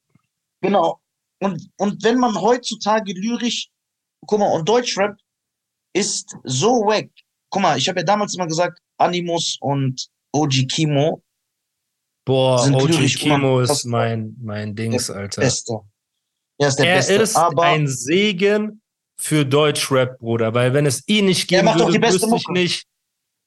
genau. 0.62 0.99
Und, 1.41 1.69
und 1.78 2.04
wenn 2.04 2.17
man 2.17 2.39
heutzutage 2.39 3.13
lyrisch, 3.13 3.69
guck 4.25 4.39
mal, 4.39 4.52
und 4.52 4.67
Deutschrap 4.67 5.15
ist 5.93 6.36
so 6.43 6.69
wack. 6.86 7.10
Guck 7.52 7.62
mal, 7.62 7.78
ich 7.78 7.88
habe 7.88 7.99
ja 7.99 8.06
damals 8.06 8.34
immer 8.36 8.47
gesagt, 8.47 8.80
Animus 8.97 9.58
und 9.62 10.08
OG 10.34 10.67
Kimo, 10.71 11.23
boah, 12.25 12.60
sind 12.60 12.75
OG 12.75 12.88
lyrisch 12.89 13.17
Kimo 13.17 13.60
ist 13.62 13.86
mein, 13.86 14.36
mein 14.41 14.75
Dings, 14.75 15.10
Alter. 15.10 15.41
Beste. 15.41 15.80
Er 16.60 16.67
ist 16.67 16.75
der 16.80 16.88
Er 16.88 16.95
Beste. 16.97 17.13
ist 17.13 17.36
aber 17.36 17.63
ein 17.63 17.88
Segen 17.88 18.82
für 19.19 19.45
Deutschrap, 19.45 20.17
Bruder, 20.17 20.53
weil 20.53 20.73
wenn 20.73 20.86
es 20.86 21.05
ihn 21.08 21.25
nicht 21.25 21.49
geben 21.49 21.67
würde, 21.67 22.01
wüsste 22.01 22.25
ich 22.25 22.32
Mucke. 22.32 22.53
nicht, 22.53 22.88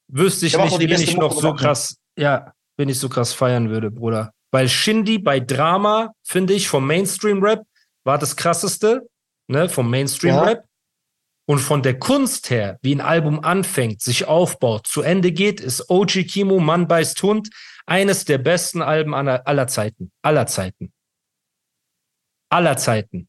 wüsste 0.07 0.45
ich 0.45 0.55
nicht, 0.55 0.71
doch 0.71 0.77
die 0.77 0.83
wen 0.83 0.89
beste 0.91 1.09
ich 1.09 1.17
noch 1.17 1.31
Mucke 1.31 1.41
so 1.41 1.51
mit 1.51 1.59
krass, 1.59 1.97
ja, 2.15 2.53
wen 2.77 2.89
ich 2.89 2.99
so 2.99 3.09
krass 3.09 3.33
feiern 3.33 3.69
würde, 3.69 3.89
Bruder. 3.89 4.31
Weil 4.51 4.69
Shindy 4.69 5.17
bei 5.17 5.39
Drama, 5.39 6.13
finde 6.21 6.53
ich, 6.53 6.69
vom 6.69 6.85
Mainstream-Rap 6.85 7.63
war 8.03 8.19
das 8.19 8.35
krasseste, 8.35 9.09
ne, 9.47 9.67
vom 9.67 9.89
Mainstream-Rap. 9.89 10.63
Und 11.45 11.59
von 11.59 11.81
der 11.81 11.99
Kunst 11.99 12.51
her, 12.51 12.79
wie 12.83 12.95
ein 12.95 13.01
Album 13.01 13.43
anfängt, 13.43 14.01
sich 14.01 14.25
aufbaut, 14.25 14.87
zu 14.87 15.01
Ende 15.01 15.33
geht, 15.33 15.59
ist 15.59 15.89
OG 15.89 16.23
Kimo, 16.25 16.59
Mann 16.59 16.87
beißt 16.87 17.21
Hund, 17.21 17.49
eines 17.85 18.23
der 18.23 18.37
besten 18.37 18.81
Alben 18.81 19.13
aller, 19.13 19.45
aller 19.45 19.67
Zeiten. 19.67 20.11
Aller 20.21 20.47
Zeiten. 20.47 20.93
Aller 22.49 22.77
Zeiten. 22.77 23.27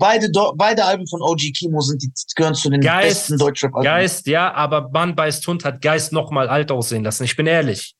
Beide, 0.00 0.28
beide 0.56 0.84
Alben 0.84 1.06
von 1.06 1.22
OG 1.22 1.52
Kimo 1.56 1.80
sind 1.80 2.02
die, 2.02 2.10
gehören 2.34 2.54
zu 2.54 2.68
den 2.70 2.80
Geist, 2.80 3.28
besten 3.28 3.38
Deutschrap-Alben. 3.38 3.84
Geist, 3.84 4.26
ja, 4.26 4.52
aber 4.52 4.90
Mann 4.90 5.14
beißt 5.14 5.46
Hund 5.46 5.64
hat 5.64 5.80
Geist 5.80 6.12
noch 6.12 6.32
mal 6.32 6.48
alt 6.48 6.72
aussehen 6.72 7.04
lassen. 7.04 7.22
Ich 7.22 7.36
bin 7.36 7.46
ehrlich. 7.46 7.94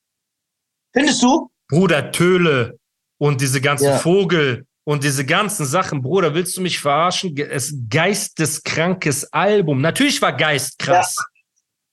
Findest 0.92 1.22
du? 1.22 1.48
Bruder 1.68 2.10
Töle 2.10 2.76
und 3.18 3.40
diese 3.40 3.60
ganze 3.60 3.84
Ja. 3.84 3.98
Vogel 3.98 4.66
und 4.84 5.04
diese 5.04 5.24
ganzen 5.24 5.66
Sachen, 5.66 6.02
Bruder, 6.02 6.34
willst 6.34 6.56
du 6.56 6.62
mich 6.62 6.80
verarschen? 6.80 7.36
Es 7.36 7.70
ist 7.70 7.88
geisteskrankes 7.88 9.32
Album. 9.32 9.80
Natürlich 9.80 10.20
war 10.20 10.32
Geist 10.36 10.78
krass, 10.80 11.16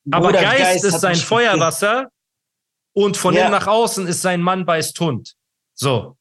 aber 0.10 0.28
Bruder, 0.28 0.42
Geist, 0.42 0.84
ist 0.84 0.94
hat 0.94 1.02
sein 1.02 1.16
Feuerwasser 1.16 2.08
und 2.94 3.18
von 3.18 3.36
Ja. 3.36 3.42
innen 3.42 3.52
nach 3.52 3.68
außen 3.68 4.08
ist 4.08 4.22
sein 4.24 4.42
Mann 4.42 4.66
beißt 4.66 5.00
Hund. 5.00 5.36
So. 5.76 6.18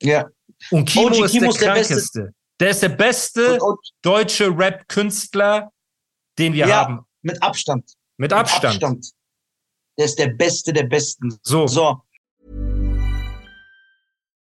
Ja. 0.00 0.26
Und 0.70 0.88
Kimo 0.88 1.08
OG 1.08 1.24
ist 1.24 1.32
Kimo 1.32 1.44
der 1.44 1.50
ist 1.50 1.60
der 1.60 1.74
Beste. 1.74 2.34
Krankeste. 2.58 2.60
Der 2.60 2.70
ist 2.70 2.82
der 2.82 2.88
beste 2.90 3.52
Und, 3.54 3.62
und, 3.62 3.78
deutsche 4.02 4.46
Rap-Künstler, 4.56 5.72
den 6.38 6.52
wir 6.54 6.66
Ja. 6.66 6.76
haben. 6.86 7.04
mit 7.22 7.42
Abstand. 7.42 7.84
Mit 8.16 8.30
Mit 8.30 8.32
Abstand. 8.32 9.12
Der 9.98 10.04
ist 10.04 10.18
der 10.18 10.28
Beste 10.28 10.72
der 10.72 10.84
Besten. 10.84 11.36
So. 11.42 11.66
So. 11.66 12.02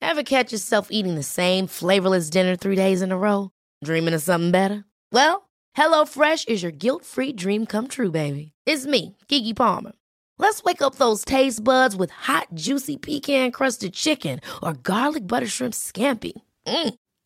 Ever 0.03 0.23
catch 0.23 0.53
yourself 0.53 0.89
eating 0.91 1.15
the 1.15 1.23
same 1.23 1.67
flavorless 1.67 2.31
dinner 2.31 2.57
three 2.57 2.77
days 2.77 3.03
in 3.03 3.13
a 3.13 3.17
row? 3.19 3.51
Dreaming 3.85 4.15
of 4.15 4.23
something 4.23 4.51
better? 4.51 4.85
Well, 5.13 5.49
HelloFresh 5.77 6.49
is 6.49 6.63
your 6.63 6.73
guilt 6.73 7.05
free 7.05 7.33
dream 7.33 7.67
come 7.67 7.87
true, 7.87 8.11
baby. 8.11 8.53
It's 8.67 8.87
me, 8.87 9.17
Kiki 9.29 9.55
Palmer. 9.55 9.93
Let's 10.39 10.63
wake 10.63 10.81
up 10.83 10.95
those 10.97 11.23
taste 11.25 11.63
buds 11.63 11.95
with 11.97 12.11
hot, 12.11 12.49
juicy 12.55 12.97
pecan 12.97 13.51
crusted 13.53 13.93
chicken 13.93 14.41
or 14.63 14.73
garlic 14.73 15.27
butter 15.27 15.47
shrimp 15.47 15.75
scampi. 15.75 16.33
Mm. 16.67 16.95